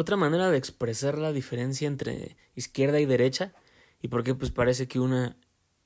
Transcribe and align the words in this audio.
otra 0.00 0.16
manera 0.16 0.50
de 0.50 0.58
expresar 0.58 1.18
la 1.18 1.32
diferencia 1.32 1.86
entre 1.88 2.36
izquierda 2.54 3.00
y 3.00 3.06
derecha 3.06 3.52
y 4.02 4.08
por 4.08 4.24
qué 4.24 4.34
pues 4.34 4.50
parece 4.50 4.88
que 4.88 5.00
una 5.00 5.36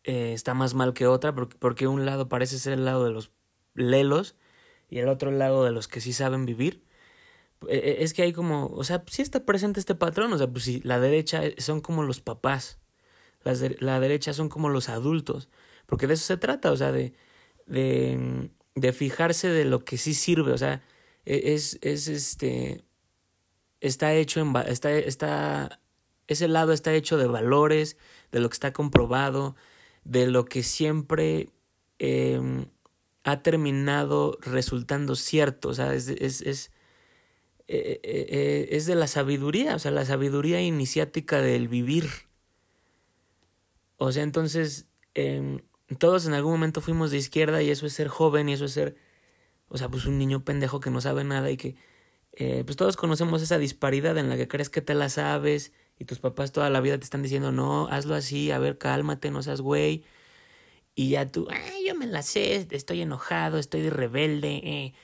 eh, 0.05 0.33
está 0.35 0.55
más 0.55 0.75
mal 0.75 0.95
que 0.95 1.07
otra, 1.07 1.35
porque, 1.35 1.57
porque 1.59 1.87
un 1.87 2.05
lado 2.07 2.29
parece 2.29 2.59
ser 2.59 2.75
el 2.75 2.85
lado 2.85 3.05
de 3.05 3.11
los 3.11 3.33
lelos 3.75 4.37
y 4.91 4.99
el 4.99 5.09
otro 5.09 5.31
lado 5.31 5.65
de 5.65 5.73
los 5.73 5.89
que 5.89 6.01
sí 6.01 6.13
saben 6.13 6.47
vivir. 6.47 6.85
Eh, 7.69 7.79
eh, 7.79 7.97
es 8.01 8.15
que 8.15 8.23
hay 8.23 8.33
como, 8.33 8.67
o 8.67 8.85
sea, 8.85 9.05
sí 9.09 9.23
está 9.23 9.45
presente 9.45 9.81
este 9.81 9.95
patrón, 9.95 10.33
o 10.33 10.39
sea, 10.39 10.47
pues 10.49 10.65
sí, 10.65 10.81
la 10.85 11.01
derecha 11.01 11.43
son 11.59 11.81
como 11.81 12.03
los 12.03 12.21
papás, 12.21 12.79
la 13.43 14.01
derecha 14.01 14.33
son 14.33 14.49
como 14.49 14.69
los 14.69 14.89
adultos, 14.89 15.49
porque 15.87 16.07
de 16.07 16.15
eso 16.15 16.25
se 16.27 16.37
trata, 16.37 16.73
o 16.73 16.77
sea, 16.77 16.93
de, 16.93 17.15
de, 17.67 18.51
de 18.75 18.93
fijarse 18.93 19.49
de 19.49 19.65
lo 19.65 19.85
que 19.85 19.99
sí 19.99 20.15
sirve, 20.15 20.53
o 20.53 20.59
sea, 20.59 20.83
e, 21.25 21.55
es, 21.55 21.79
es 21.83 22.09
este, 22.09 22.85
está 23.87 24.15
hecho 24.15 24.41
en, 24.41 24.55
está, 24.67 25.81
ese 26.27 26.49
lado 26.49 26.73
está 26.73 26.93
hecho 26.93 27.19
de 27.19 27.27
valores, 27.27 27.97
de 28.33 28.41
lo 28.41 28.49
que 28.49 28.55
está 28.55 28.73
comprobado, 28.73 29.57
de 30.05 30.27
lo 30.27 30.45
que 30.47 30.63
siempre 30.63 31.51
eh, 31.99 32.67
ha 33.25 33.43
terminado 33.43 34.39
resultando 34.41 35.17
cierto, 35.17 35.71
o 35.71 35.75
sea, 35.75 35.95
es, 35.95 36.09
es, 36.09 36.41
es, 36.43 36.71
eh, 37.69 38.01
eh, 38.03 38.69
es 38.71 38.87
de 38.87 38.95
la 38.95 39.07
sabiduría, 39.07 39.75
o 39.77 39.79
sea, 39.79 39.91
la 39.91 40.05
sabiduría 40.05 40.61
iniciática 40.63 41.41
del 41.41 41.69
vivir. 41.69 42.09
O 43.97 44.13
sea, 44.13 44.23
entonces, 44.23 44.87
eh, 45.15 45.63
todos 45.99 46.27
en 46.27 46.35
algún 46.35 46.53
momento 46.53 46.81
fuimos 46.81 47.11
de 47.11 47.19
izquierda 47.19 47.63
y 47.63 47.71
eso 47.71 47.87
es 47.87 47.93
ser 47.93 48.09
joven 48.09 48.49
y 48.49 48.55
eso 48.55 48.65
es 48.67 48.73
ser, 48.73 48.97
o 49.69 49.79
sea, 49.79 49.89
pues 49.89 50.07
un 50.07 50.19
niño 50.19 50.45
pendejo 50.45 50.81
que 50.81 50.91
no 50.91 51.01
sabe 51.01 51.25
nada 51.25 51.51
y 51.51 51.57
que, 51.57 51.77
eh, 52.37 52.63
pues 52.65 52.77
todos 52.77 52.97
conocemos 52.97 53.43
esa 53.43 53.59
disparidad 53.59 54.19
en 54.19 54.29
la 54.29 54.37
que 54.37 54.49
crees 54.49 54.71
que 54.71 54.81
te 54.81 54.95
la 54.95 55.09
sabes 55.09 55.73
y 55.99 56.05
tus 56.05 56.19
papás 56.19 56.53
toda 56.53 56.71
la 56.71 56.81
vida 56.81 56.99
te 56.99 57.05
están 57.05 57.23
diciendo, 57.23 57.53
no, 57.53 57.89
hazlo 57.89 58.15
así, 58.15 58.51
a 58.51 58.59
ver, 58.59 58.79
cálmate, 58.79 59.31
no 59.31 59.43
seas 59.43 59.61
güey. 59.61 60.05
Y 60.95 61.11
ya 61.11 61.31
tú, 61.31 61.49
yo 61.87 61.95
me 61.95 62.07
la 62.07 62.23
sé, 62.23 62.67
estoy 62.71 63.03
enojado, 63.03 63.59
estoy 63.59 63.89
rebelde. 63.91 64.61
Eh. 64.65 64.95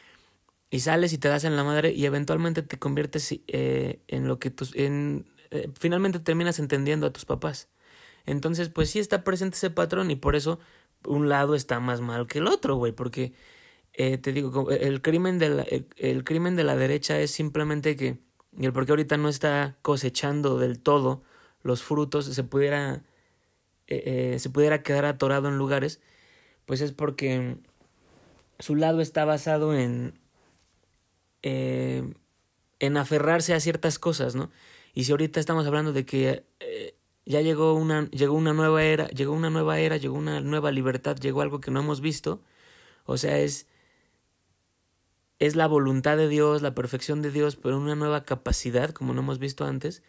Y 0.71 0.81
sales 0.81 1.13
y 1.13 1.19
te 1.19 1.29
das 1.29 1.45
en 1.45 1.57
la 1.57 1.65
madre 1.65 1.93
y 1.93 2.07
eventualmente 2.07 2.63
te 2.63 2.79
conviertes 2.79 3.41
eh, 3.49 4.01
en 4.09 4.29
lo 4.29 4.39
que 4.39 4.51
tus... 4.51 4.75
En, 4.77 5.27
eh, 5.51 5.69
finalmente 5.79 6.21
terminas 6.21 6.61
entendiendo 6.61 7.07
a 7.07 7.13
tus 7.13 7.25
papás. 7.25 7.69
Entonces, 8.25 8.69
pues 8.69 8.91
sí 8.91 9.01
está 9.01 9.25
presente 9.25 9.57
ese 9.57 9.71
patrón 9.71 10.11
y 10.13 10.17
por 10.17 10.37
eso 10.37 10.61
un 11.05 11.29
lado 11.29 11.57
está 11.57 11.81
más 11.81 12.01
mal 12.01 12.27
que 12.29 12.39
el 12.39 12.47
otro, 12.47 12.77
güey, 12.77 12.93
porque 12.93 13.33
eh, 13.93 14.19
te 14.19 14.33
digo, 14.33 14.71
el 14.71 15.03
crimen, 15.03 15.39
de 15.39 15.49
la, 15.51 15.63
el, 15.97 16.25
crimen 16.25 16.57
de 16.57 16.65
la 16.65 16.77
derecha 16.77 17.19
es 17.21 17.31
simplemente 17.31 17.97
que, 17.97 18.19
el 18.59 18.73
porque 18.73 18.93
ahorita 18.93 19.17
no 19.17 19.29
está 19.29 19.77
cosechando 19.83 20.59
del 20.59 20.81
todo 20.81 21.23
los 21.63 21.83
frutos, 21.83 22.27
se 22.27 22.45
pudiera, 22.45 23.03
eh, 23.87 24.33
eh, 24.35 24.39
se 24.39 24.51
pudiera 24.51 24.83
quedar 24.83 25.05
atorado 25.05 25.49
en 25.49 25.59
lugares, 25.59 26.01
pues 26.67 26.81
es 26.81 26.93
porque 26.93 27.59
su 28.59 28.77
lado 28.77 29.01
está 29.01 29.25
basado 29.25 29.77
en, 29.77 30.19
eh, 31.43 32.15
en 32.79 32.97
aferrarse 32.97 33.55
a 33.55 33.61
ciertas 33.61 33.99
cosas, 33.99 34.35
¿no? 34.35 34.51
Y 34.95 35.05
si 35.05 35.13
ahorita 35.13 35.41
estamos 35.41 35.67
hablando 35.67 35.93
de 35.93 36.05
que 36.05 36.45
ya 37.27 37.41
llegó 37.43 37.75
una, 37.75 38.09
llegó 38.11 38.35
una 38.35 38.53
nueva 38.55 38.83
era, 38.83 39.09
llegó 39.09 39.33
una 39.35 39.51
nueva 39.51 39.79
era, 39.79 39.97
llegó 39.99 40.17
una 40.17 40.41
nueva 40.41 40.73
libertad, 40.73 41.17
llegó 41.17 41.43
algo 41.43 41.61
que 41.61 41.71
no 41.71 41.81
hemos 41.81 42.01
visto, 42.01 42.43
o 43.05 43.17
sea, 43.17 43.39
es, 43.39 43.69
es 45.41 45.57
la 45.57 45.67
voluntad 45.67 46.17
de 46.17 46.29
Dios, 46.29 46.63
la 46.63 46.75
perfección 46.75 47.23
de 47.23 47.31
Dios, 47.31 47.57
pero 47.57 47.79
una 47.79 47.97
nueva 47.97 48.25
capacidad, 48.25 48.91
como 48.91 49.15
no 49.15 49.23
hemos 49.23 49.39
visto 49.39 49.65
antes, 49.65 50.03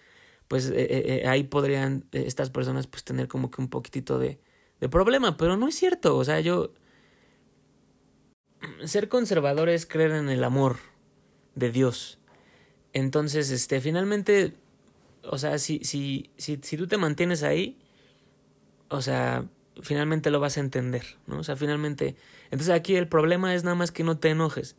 pues 0.48 0.70
eh, 0.70 0.74
eh, 1.24 1.28
ahí 1.28 1.44
podrían 1.44 2.06
estas 2.12 2.50
personas 2.50 2.86
pues 2.88 3.04
tener 3.06 3.28
como 3.30 3.50
que 3.50 3.62
un 3.62 3.70
poquitito 3.70 4.20
de, 4.20 4.40
de 4.82 4.90
problema, 4.90 5.38
pero 5.38 5.58
no 5.58 5.68
es 5.68 5.76
cierto, 5.76 6.18
o 6.18 6.24
sea, 6.24 6.40
yo... 6.42 6.74
Ser 8.84 9.10
conservador 9.10 9.70
es 9.70 9.88
creer 9.88 10.12
en 10.12 10.30
el 10.30 10.44
amor 10.44 10.78
de 11.56 11.72
Dios. 11.72 12.20
Entonces, 12.94 13.50
este, 13.50 13.82
finalmente, 13.82 14.54
o 15.24 15.38
sea, 15.40 15.58
si, 15.58 15.80
si, 15.84 16.30
si, 16.38 16.60
si 16.62 16.78
tú 16.78 16.88
te 16.88 16.98
mantienes 16.98 17.42
ahí, 17.42 17.80
o 18.90 19.02
sea, 19.02 19.46
finalmente 19.82 20.30
lo 20.30 20.40
vas 20.40 20.58
a 20.58 20.60
entender, 20.60 21.04
¿no? 21.26 21.40
O 21.40 21.44
sea, 21.44 21.56
finalmente... 21.56 22.16
Entonces 22.52 22.76
aquí 22.76 22.96
el 22.96 23.08
problema 23.08 23.56
es 23.56 23.64
nada 23.64 23.76
más 23.76 23.92
que 23.92 24.04
no 24.04 24.20
te 24.20 24.30
enojes. 24.30 24.76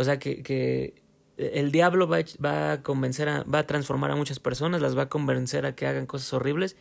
O 0.00 0.04
sea, 0.04 0.18
que, 0.18 0.42
que 0.42 0.94
el 1.36 1.72
diablo 1.72 2.08
va, 2.08 2.20
va 2.42 2.72
a 2.72 2.82
convencer, 2.82 3.28
a, 3.28 3.42
va 3.44 3.60
a 3.60 3.66
transformar 3.66 4.10
a 4.10 4.16
muchas 4.16 4.40
personas, 4.40 4.80
las 4.80 4.96
va 4.96 5.02
a 5.02 5.08
convencer 5.10 5.66
a 5.66 5.74
que 5.74 5.86
hagan 5.86 6.06
cosas 6.06 6.32
horribles. 6.32 6.76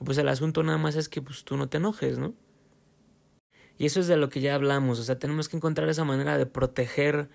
Y 0.00 0.04
pues 0.04 0.16
el 0.16 0.26
asunto 0.28 0.62
nada 0.62 0.78
más 0.78 0.96
es 0.96 1.10
que 1.10 1.20
pues 1.20 1.44
tú 1.44 1.58
no 1.58 1.68
te 1.68 1.76
enojes, 1.76 2.18
¿no? 2.18 2.32
Y 3.76 3.84
eso 3.84 4.00
es 4.00 4.06
de 4.06 4.16
lo 4.16 4.30
que 4.30 4.40
ya 4.40 4.54
hablamos, 4.54 5.00
o 5.00 5.04
sea, 5.04 5.18
tenemos 5.18 5.50
que 5.50 5.56
encontrar 5.58 5.88
esa 5.90 6.04
manera 6.04 6.38
de 6.38 6.46
proteger, 6.46 7.28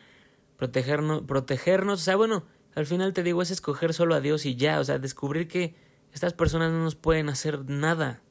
protegernos, 0.58 1.22
protegernos, 1.24 2.02
o 2.02 2.04
sea, 2.04 2.16
bueno, 2.16 2.46
al 2.74 2.88
final 2.88 3.14
te 3.14 3.22
digo, 3.22 3.44
es 3.44 3.52
escoger 3.52 3.94
solo 3.94 4.16
a 4.16 4.22
Dios 4.22 4.46
y 4.48 4.56
ya, 4.56 4.80
o 4.80 4.84
sea, 4.84 4.98
descubrir 4.98 5.48
que 5.48 5.75
estas 6.14 6.34
personas 6.34 6.72
no 6.72 6.84
nos 6.84 6.96
pueden 6.96 7.30
hacer 7.30 7.69
nada. 7.69 8.24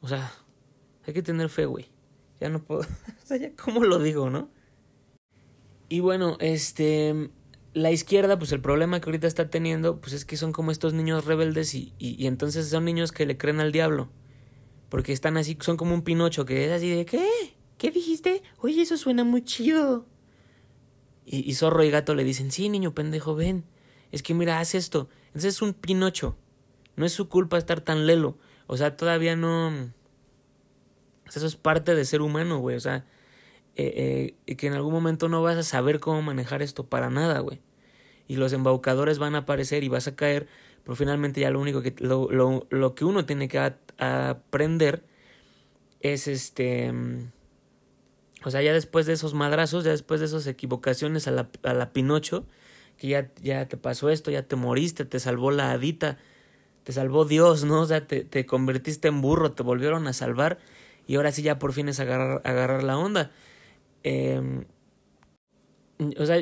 O 0.00 0.08
sea, 0.08 0.32
hay 1.06 1.12
que 1.12 1.22
tener 1.22 1.50
fe, 1.50 1.66
güey. 1.66 1.90
Ya 2.40 2.48
no 2.48 2.62
puedo, 2.62 2.80
o 3.22 3.26
sea, 3.26 3.36
ya 3.36 3.54
cómo 3.54 3.84
lo 3.84 3.98
digo, 3.98 4.30
¿no? 4.30 4.50
Y 5.88 6.00
bueno, 6.00 6.36
este, 6.40 7.30
la 7.74 7.92
izquierda, 7.92 8.38
pues 8.38 8.52
el 8.52 8.60
problema 8.60 9.00
que 9.00 9.08
ahorita 9.08 9.26
está 9.26 9.50
teniendo, 9.50 10.00
pues 10.00 10.12
es 10.12 10.24
que 10.24 10.36
son 10.36 10.52
como 10.52 10.70
estos 10.70 10.94
niños 10.94 11.24
rebeldes 11.24 11.74
y, 11.74 11.94
y, 11.98 12.20
y 12.22 12.26
entonces 12.26 12.68
son 12.68 12.84
niños 12.84 13.12
que 13.12 13.26
le 13.26 13.36
creen 13.36 13.60
al 13.60 13.72
diablo. 13.72 14.10
Porque 14.88 15.12
están 15.12 15.36
así, 15.36 15.56
son 15.60 15.76
como 15.76 15.94
un 15.94 16.02
pinocho 16.02 16.44
que 16.44 16.64
es 16.64 16.72
así 16.72 16.88
de, 16.90 17.04
¿qué? 17.04 17.28
¿Qué 17.78 17.90
dijiste? 17.90 18.42
Oye, 18.58 18.82
eso 18.82 18.96
suena 18.96 19.24
muy 19.24 19.42
chido. 19.42 20.06
Y, 21.24 21.48
y, 21.48 21.54
zorro 21.54 21.82
y 21.84 21.90
gato 21.90 22.14
le 22.14 22.24
dicen, 22.24 22.50
sí, 22.50 22.68
niño 22.68 22.94
pendejo, 22.94 23.34
ven. 23.34 23.64
Es 24.12 24.22
que 24.22 24.32
mira, 24.32 24.60
haz 24.60 24.74
esto. 24.74 25.08
Entonces 25.26 25.56
es 25.56 25.62
un 25.62 25.74
pinocho. 25.74 26.36
No 26.94 27.04
es 27.04 27.12
su 27.12 27.28
culpa 27.28 27.58
estar 27.58 27.80
tan 27.80 28.06
lelo. 28.06 28.38
O 28.66 28.76
sea, 28.76 28.96
todavía 28.96 29.36
no... 29.36 29.92
Eso 31.26 31.46
es 31.46 31.56
parte 31.56 31.94
de 31.94 32.04
ser 32.04 32.22
humano, 32.22 32.58
güey. 32.58 32.76
O 32.76 32.80
sea, 32.80 33.04
eh, 33.76 34.34
eh, 34.46 34.56
que 34.56 34.66
en 34.66 34.72
algún 34.72 34.92
momento 34.92 35.28
no 35.28 35.42
vas 35.42 35.56
a 35.56 35.62
saber 35.62 36.00
cómo 36.00 36.22
manejar 36.22 36.62
esto 36.62 36.86
para 36.86 37.10
nada, 37.10 37.40
güey. 37.40 37.60
Y 38.26 38.36
los 38.36 38.52
embaucadores 38.52 39.18
van 39.18 39.34
a 39.34 39.38
aparecer 39.38 39.84
y 39.84 39.88
vas 39.88 40.08
a 40.08 40.16
caer, 40.16 40.48
pero 40.82 40.96
finalmente 40.96 41.40
ya 41.40 41.50
lo 41.50 41.60
único 41.60 41.82
que... 41.82 41.94
Lo, 41.98 42.28
lo, 42.30 42.94
que 42.94 43.04
uno 43.04 43.26
tiene 43.26 43.48
que 43.48 43.58
aprender 43.98 45.04
es 46.00 46.26
este... 46.26 46.92
O 48.44 48.50
sea, 48.50 48.62
ya 48.62 48.72
después 48.72 49.06
de 49.06 49.12
esos 49.12 49.34
madrazos, 49.34 49.84
ya 49.84 49.90
después 49.90 50.20
de 50.20 50.26
esas 50.26 50.46
equivocaciones 50.46 51.28
a 51.28 51.32
la, 51.32 51.48
a 51.62 51.74
la 51.74 51.92
Pinocho, 51.92 52.46
que 52.96 53.08
ya, 53.08 53.30
ya 53.42 53.66
te 53.68 53.76
pasó 53.76 54.08
esto, 54.08 54.30
ya 54.30 54.42
te 54.42 54.56
moriste, 54.56 55.04
te 55.04 55.20
salvó 55.20 55.50
la 55.50 55.72
hadita, 55.72 56.18
te 56.84 56.92
salvó 56.92 57.24
Dios, 57.24 57.64
¿no? 57.64 57.82
O 57.82 57.86
sea, 57.86 58.06
te, 58.06 58.24
te 58.24 58.46
convertiste 58.46 59.08
en 59.08 59.20
burro, 59.20 59.52
te 59.52 59.62
volvieron 59.62 60.06
a 60.06 60.12
salvar 60.12 60.58
y 61.06 61.16
ahora 61.16 61.32
sí 61.32 61.42
ya 61.42 61.58
por 61.58 61.72
fin 61.72 61.88
es 61.88 62.00
agarrar, 62.00 62.40
agarrar 62.44 62.82
la 62.82 62.98
onda. 62.98 63.32
Eh, 64.08 64.64
o 66.16 66.26
sea, 66.26 66.36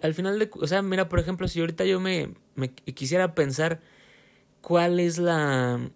al 0.00 0.14
final 0.14 0.38
de... 0.38 0.48
O 0.54 0.66
sea, 0.68 0.82
mira, 0.82 1.08
por 1.08 1.18
ejemplo, 1.18 1.48
si 1.48 1.58
ahorita 1.58 1.84
yo 1.84 1.98
me, 1.98 2.34
quisiera 2.94 3.34
pensar 3.34 3.80
cuál 4.60 5.00
es 5.00 5.18
la... 5.18 5.90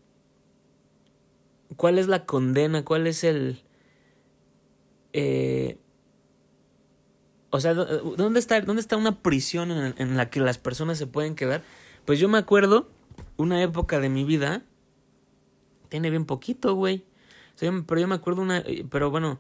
cuál 1.77 2.01
es 2.01 2.09
la 2.09 2.27
condena, 2.27 2.85
cuál 2.85 3.07
es 3.07 3.23
el... 3.23 3.63
Eh, 5.13 5.79
o 7.51 7.61
sea, 7.61 7.75
¿dónde 7.75 8.41
está, 8.41 8.61
¿dónde 8.63 8.81
está 8.81 8.97
una 8.97 9.23
prisión 9.23 9.71
en, 9.71 10.17
la 10.17 10.29
que 10.29 10.41
las 10.41 10.59
personas 10.59 10.99
se 10.99 11.07
pueden 11.07 11.37
quedar? 11.37 11.63
Pues 12.05 12.19
yo 12.19 12.29
me 12.29 12.39
acuerdo 12.39 12.89
una 13.37 13.63
época 13.63 14.01
de 14.01 14.09
mi 14.09 14.25
vida. 14.25 14.65
Tiene 15.89 16.11
bien 16.11 16.25
poquito, 16.25 16.75
güey. 16.75 17.05
Pero 17.61 18.01
yo 18.01 18.09
me 18.09 18.15
acuerdo 18.15 18.41
una. 18.41 18.65
Pero 18.91 19.11
bueno, 19.11 19.39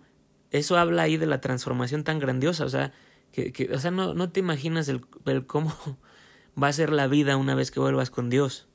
eso 0.52 0.76
habla 0.76 1.02
ahí 1.02 1.16
de 1.16 1.26
la 1.26 1.40
transformación 1.40 2.04
tan 2.04 2.18
grandiosa. 2.18 2.64
O 2.64 2.68
sea, 2.68 2.92
que, 3.32 3.70
o 3.74 3.78
sea, 3.78 3.90
no, 3.90 4.14
no 4.14 4.30
te 4.30 4.40
imaginas 4.40 4.88
el, 4.88 5.00
el 5.26 5.46
cómo 5.46 5.74
va 6.62 6.68
a 6.68 6.72
ser 6.72 6.92
la 6.92 7.08
vida 7.08 7.36
una 7.36 7.54
vez 7.54 7.70
que 7.70 7.80
vuelvas 7.80 8.10
con 8.10 8.30
Dios. 8.30 8.68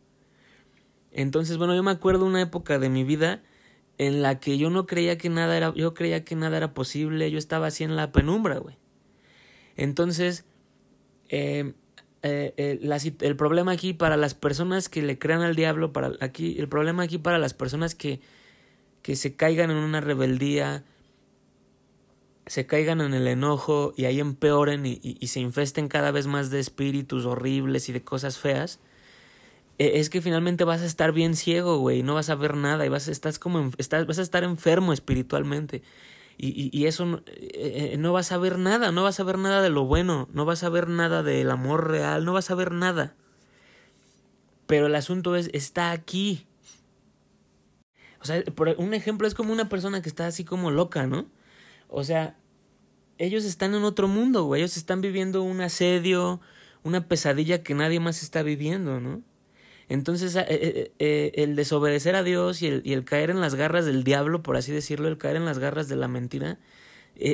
Entonces, 1.12 1.58
bueno, 1.58 1.76
yo 1.76 1.84
me 1.84 1.92
acuerdo 1.92 2.26
una 2.26 2.42
época 2.42 2.80
de 2.80 2.90
mi 2.90 3.04
vida 3.04 3.42
en 3.98 4.22
la 4.22 4.40
que 4.40 4.58
yo 4.58 4.70
no 4.70 4.86
creía 4.86 5.18
que 5.18 5.30
nada 5.30 5.56
era, 5.58 5.74
yo 5.74 5.94
creía 5.94 6.24
que 6.24 6.36
nada 6.36 6.58
era 6.58 6.74
posible, 6.74 7.32
yo 7.32 7.38
estaba 7.38 7.68
así 7.68 7.84
en 7.84 7.96
la 7.96 8.12
penumbra, 8.12 8.58
güey. 8.60 8.78
Entonces, 9.76 10.46
eh, 11.30 11.74
eh, 12.24 12.54
eh, 12.58 13.16
el 13.22 13.36
problema 13.36 13.72
aquí 13.72 13.94
para 13.94 14.18
las 14.18 14.34
personas 14.34 14.90
que 14.90 15.02
le 15.02 15.18
crean 15.18 15.42
al 15.42 15.56
diablo, 15.56 15.94
para 15.94 16.12
aquí, 16.20 16.58
el 16.60 16.68
problema 16.68 17.04
aquí 17.04 17.18
para 17.18 17.38
las 17.40 17.54
personas 17.54 17.96
que, 17.96 18.20
que 19.02 19.16
se 19.16 19.36
caigan 19.36 19.72
en 19.72 19.78
una 19.78 20.02
rebeldía, 20.02 20.84
se 22.48 22.66
caigan 22.66 23.02
en 23.02 23.14
el 23.14 23.28
enojo 23.28 23.94
y 23.96 24.06
ahí 24.06 24.20
empeoren 24.20 24.86
y, 24.86 25.00
y, 25.02 25.28
se 25.28 25.40
infesten 25.40 25.88
cada 25.90 26.12
vez 26.12 26.28
más 26.28 26.50
de 26.50 26.60
espíritus 26.60 27.26
horribles 27.26 27.90
y 27.90 27.94
de 27.94 28.04
cosas 28.04 28.38
feas, 28.38 28.80
e, 29.78 30.00
es 30.00 30.10
que 30.10 30.22
finalmente 30.22 30.64
vas 30.64 30.82
a 30.82 30.86
estar 30.86 31.12
bien 31.12 31.36
ciego, 31.36 31.78
güey, 31.78 32.04
no 32.04 32.16
vas 32.16 32.30
a 32.30 32.36
ver 32.36 32.56
nada 32.56 32.86
y 32.86 32.90
vas, 32.90 33.08
estás 33.08 33.38
como, 33.40 33.72
estás, 33.78 34.08
vas 34.08 34.20
a 34.20 34.22
estar 34.22 34.44
enfermo 34.44 34.94
espiritualmente. 34.94 35.84
Y, 36.40 36.70
y, 36.72 36.86
eso 36.86 37.24
eh, 37.26 37.94
eh, 37.94 37.98
no 37.98 38.14
vas 38.14 38.32
a 38.32 38.38
ver 38.38 38.60
nada, 38.60 38.92
no 38.92 39.02
vas 39.02 39.20
a 39.20 39.24
ver 39.24 39.40
nada 39.40 39.64
de 39.64 39.70
lo 39.70 39.86
bueno, 39.86 40.30
no 40.34 40.46
vas 40.46 40.64
a 40.64 40.70
ver 40.70 40.88
nada 40.88 41.24
del 41.24 41.50
amor 41.50 41.90
real, 41.90 42.26
no 42.26 42.34
vas 42.34 42.52
a 42.52 42.56
ver 42.56 42.72
nada. 42.72 43.16
Pero 44.68 44.86
el 44.86 44.96
asunto 44.96 45.36
es, 45.36 45.50
está 45.54 45.92
aquí. 45.92 46.46
O 48.22 48.26
sea, 48.26 48.44
por 48.44 48.76
un 48.78 48.94
ejemplo 48.94 49.28
es 49.28 49.34
como 49.34 49.52
una 49.52 49.68
persona 49.68 50.02
que 50.04 50.10
está 50.10 50.28
así 50.28 50.44
como 50.46 50.70
loca, 50.70 51.08
¿no? 51.08 51.26
O 51.88 52.04
sea, 52.04 52.38
ellos 53.18 53.46
están 53.46 53.74
en 53.76 53.84
otro 53.84 54.08
mundo, 54.08 54.44
güey. 54.46 54.62
Ellos 54.62 54.78
están 54.78 55.02
viviendo 55.02 55.44
un 55.44 55.62
asedio, 55.62 56.42
una 56.84 57.08
pesadilla 57.08 57.64
que 57.64 57.74
nadie 57.74 58.00
más 58.00 58.24
está 58.24 58.44
viviendo, 58.44 59.00
¿no? 59.00 59.22
Entonces, 59.90 60.36
eh, 60.36 60.46
eh, 60.50 60.92
eh, 61.00 61.32
el 61.36 61.56
desobedecer 61.56 62.16
a 62.16 62.24
Dios 62.24 62.62
y 62.62 62.68
el, 62.68 62.82
y 62.84 62.94
el, 62.94 63.06
caer 63.06 63.30
en 63.30 63.40
las 63.40 63.56
garras 63.56 63.86
del 63.86 64.04
diablo, 64.04 64.44
por 64.44 64.58
así 64.58 64.72
decirlo, 64.72 65.08
el 65.08 65.18
caer 65.18 65.38
en 65.38 65.46
las 65.46 65.60
garras 65.60 65.88
de 65.88 65.96
la 65.96 66.10
mentira, 66.10 66.60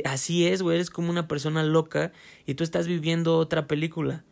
así 0.05 0.47
es, 0.47 0.61
güey. 0.61 0.75
Eres 0.75 0.89
como 0.89 1.09
una 1.09 1.27
persona 1.27 1.63
loca 1.63 2.11
y 2.45 2.53
tú 2.53 2.63
estás 2.63 2.88
viviendo 2.88 3.38
otra 3.38 3.67
película. 3.67 4.23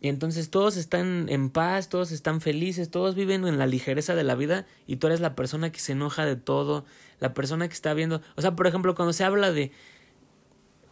Y 0.00 0.08
entonces 0.08 0.48
todos 0.50 0.76
están 0.78 1.28
en 1.28 1.50
paz, 1.50 1.90
todos 1.90 2.10
están 2.10 2.40
felices, 2.40 2.90
todos 2.90 3.14
viven 3.14 3.46
en 3.46 3.58
la 3.58 3.66
ligereza 3.66 4.14
de 4.14 4.24
la 4.24 4.34
vida 4.34 4.66
y 4.86 4.96
tú 4.96 5.08
eres 5.08 5.20
la 5.20 5.34
persona 5.34 5.70
que 5.70 5.80
se 5.80 5.92
enoja 5.92 6.24
de 6.24 6.36
todo, 6.36 6.86
la 7.18 7.34
persona 7.34 7.68
que 7.68 7.74
está 7.74 7.92
viendo, 7.92 8.22
o 8.36 8.40
sea, 8.40 8.56
por 8.56 8.66
ejemplo, 8.66 8.94
cuando 8.94 9.12
se 9.12 9.24
habla 9.24 9.52
de, 9.52 9.72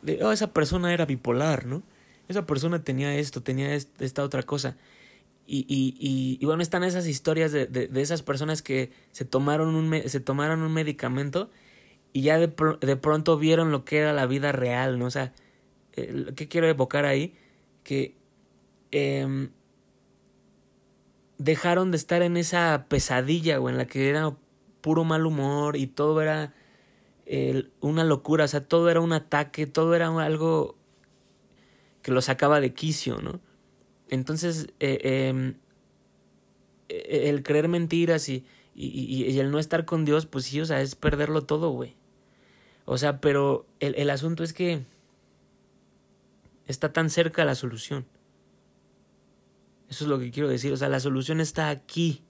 de 0.03 0.23
oh, 0.23 0.33
esa 0.33 0.53
persona 0.53 0.93
era 0.93 1.07
bipolar, 1.07 1.65
¿no? 1.65 1.83
Esa 2.29 2.45
persona 2.45 2.85
tenía 2.85 3.17
esto, 3.17 3.43
tenía 3.43 3.75
esta 3.75 4.23
otra 4.23 4.43
cosa. 4.43 4.77
Y, 5.47 5.65
y, 5.67 6.37
y, 6.39 6.45
bueno, 6.45 6.61
están 6.61 6.85
esas 6.85 7.07
historias 7.07 7.53
de, 7.53 7.65
de, 7.67 7.89
de, 7.89 8.03
esas 8.03 8.21
personas 8.21 8.61
que 8.61 8.93
se 9.13 9.25
tomaron 9.25 9.75
un, 9.75 10.03
se 10.07 10.21
tomaron 10.21 10.61
un 10.61 10.75
medicamento 10.75 11.49
y 12.13 12.21
ya 12.21 12.39
de, 12.39 12.53
de 12.83 12.97
pronto 12.97 13.39
vieron 13.39 13.71
lo 13.73 13.87
que 13.87 13.97
era 13.97 14.13
la 14.13 14.27
vida 14.27 14.53
real, 14.53 14.99
¿no? 14.99 15.07
O 15.07 15.11
sea, 15.11 15.33
¿qué 15.93 16.49
quiero 16.49 16.69
evocar 16.69 17.07
ahí? 17.07 17.35
Que 17.83 18.18
eh, 18.93 19.49
dejaron 21.39 21.91
de 21.91 21.97
estar 21.97 22.23
en 22.23 22.37
esa 22.37 22.87
pesadilla, 22.89 23.61
o 23.61 23.69
en 23.69 23.79
la 23.79 23.87
que 23.87 24.09
era 24.09 24.37
puro 24.81 25.05
mal 25.05 25.27
humor 25.27 25.77
y 25.77 25.87
todo 25.87 26.21
era 26.21 26.55
una 27.81 28.05
locura, 28.05 28.45
o 28.45 28.49
sea, 28.49 28.65
todo 28.65 28.89
era 28.89 29.01
un 29.01 29.13
ataque, 29.13 29.67
todo 29.67 29.95
era 29.95 30.09
algo 30.09 30.77
que 32.03 32.11
los 32.11 32.25
sacaba 32.25 32.61
de 32.61 32.73
quicio, 32.73 33.21
¿no? 33.21 33.41
Entonces, 34.09 34.69
eh, 34.81 35.29
em, 35.29 35.57
e, 36.89 37.29
el 37.29 37.43
creer 37.43 37.69
mentiras 37.69 38.29
y, 38.31 38.47
y, 38.75 38.89
y, 38.89 39.39
el 39.39 39.51
no 39.51 39.59
estar 39.59 39.85
con 39.85 40.05
Dios, 40.07 40.25
pues 40.25 40.47
sí, 40.47 40.61
o 40.61 40.65
sea, 40.65 40.81
es 40.81 40.95
perderlo 40.95 41.45
todo, 41.45 41.71
güey. 41.71 41.97
O 42.87 42.97
sea, 42.97 43.21
pero 43.21 43.67
el, 43.81 43.95
el 43.97 44.09
asunto 44.09 44.43
es 44.43 44.55
que 44.55 44.85
está 46.67 46.93
tan 46.93 47.11
cerca 47.11 47.45
la 47.45 47.55
solución. 47.55 48.07
Eso 49.99 50.05
es 50.05 50.11
lo 50.11 50.21
que 50.21 50.31
quiero 50.31 50.49
decir. 50.49 50.73
O 50.73 50.77
sea, 50.77 50.89
la 50.89 51.01
solución 51.01 51.41
está 51.41 51.71
aquí. 51.71 52.23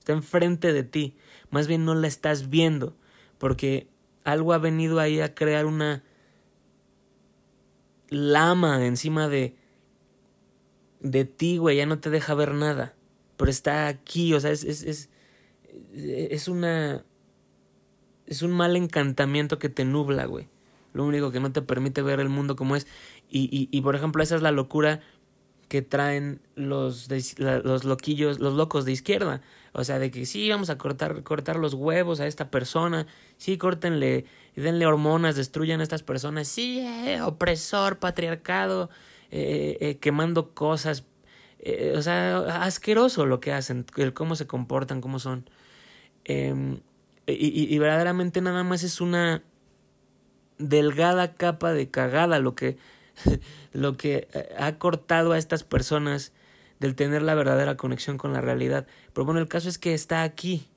Está 0.00 0.12
enfrente 0.12 0.74
de 0.74 0.84
ti. 0.84 1.16
Más 1.48 1.66
bien 1.66 1.86
no 1.86 1.94
la 1.94 2.06
estás 2.06 2.50
viendo. 2.50 2.94
Porque 3.38 3.88
algo 4.22 4.52
ha 4.52 4.58
venido 4.58 5.00
ahí 5.00 5.18
a 5.22 5.34
crear 5.34 5.64
una 5.64 6.04
lama 8.10 8.84
encima 8.84 9.28
de 9.28 9.56
de 11.00 11.24
ti, 11.24 11.56
güey, 11.56 11.78
ya 11.78 11.86
no 11.86 12.00
te 12.00 12.10
deja 12.10 12.34
ver 12.34 12.52
nada. 12.52 12.94
Pero 13.38 13.50
está 13.50 13.86
aquí, 13.86 14.34
o 14.34 14.40
sea, 14.40 14.50
es, 14.50 14.62
es, 14.64 14.82
es, 14.82 15.08
es 15.94 16.48
una... 16.48 17.02
Es 18.26 18.42
un 18.42 18.52
mal 18.52 18.76
encantamiento 18.76 19.58
que 19.58 19.70
te 19.70 19.86
nubla, 19.86 20.26
güey. 20.26 20.48
Lo 20.92 21.06
único 21.06 21.30
que 21.30 21.40
no 21.40 21.50
te 21.50 21.62
permite 21.62 22.02
ver 22.02 22.20
el 22.20 22.28
mundo 22.28 22.56
como 22.56 22.76
es. 22.76 22.86
Y, 23.30 23.44
y, 23.44 23.70
y 23.74 23.80
por 23.80 23.96
ejemplo, 23.96 24.22
esa 24.22 24.36
es 24.36 24.42
la 24.42 24.52
locura 24.52 25.00
que 25.68 25.82
traen 25.82 26.40
los, 26.54 27.08
los 27.38 27.84
loquillos, 27.84 28.40
los 28.40 28.54
locos 28.54 28.84
de 28.84 28.92
izquierda. 28.92 29.42
O 29.72 29.84
sea, 29.84 29.98
de 29.98 30.10
que 30.10 30.26
sí, 30.26 30.48
vamos 30.48 30.70
a 30.70 30.78
cortar, 30.78 31.22
cortar 31.22 31.56
los 31.56 31.74
huevos 31.74 32.20
a 32.20 32.26
esta 32.26 32.50
persona, 32.50 33.06
sí, 33.36 33.58
córtenle, 33.58 34.24
denle 34.56 34.86
hormonas, 34.86 35.36
destruyan 35.36 35.80
a 35.80 35.82
estas 35.82 36.02
personas, 36.02 36.48
sí, 36.48 36.80
eh, 36.80 37.20
opresor, 37.22 37.98
patriarcado, 37.98 38.88
eh, 39.30 39.76
eh, 39.80 39.98
quemando 39.98 40.54
cosas, 40.54 41.04
o 41.94 42.02
sea, 42.02 42.62
asqueroso 42.62 43.26
lo 43.26 43.40
que 43.40 43.52
hacen, 43.52 43.84
el 43.96 44.14
cómo 44.14 44.36
se 44.36 44.46
comportan, 44.46 45.00
cómo 45.00 45.18
son. 45.18 45.50
Em, 46.24 46.80
y 47.26 47.78
verdaderamente 47.78 48.40
nada 48.40 48.64
más 48.64 48.82
es 48.82 49.02
una 49.02 49.42
delgada 50.56 51.34
capa 51.34 51.72
de 51.72 51.90
cagada 51.90 52.38
lo 52.38 52.54
que 52.54 52.78
lo 53.72 53.96
que 53.96 54.28
eh, 54.32 54.48
ha 54.58 54.78
cortado 54.78 55.32
a 55.32 55.38
estas 55.38 55.64
personas 55.64 56.32
del 56.80 56.94
tener 56.94 57.22
la 57.22 57.34
verdadera 57.34 57.76
conexión 57.76 58.18
con 58.18 58.32
la 58.32 58.40
realidad. 58.40 58.86
Pero 59.12 59.24
bueno, 59.24 59.40
el 59.40 59.48
caso 59.48 59.68
es 59.68 59.78
que 59.78 59.94
está 59.94 60.22
aquí. 60.22 60.68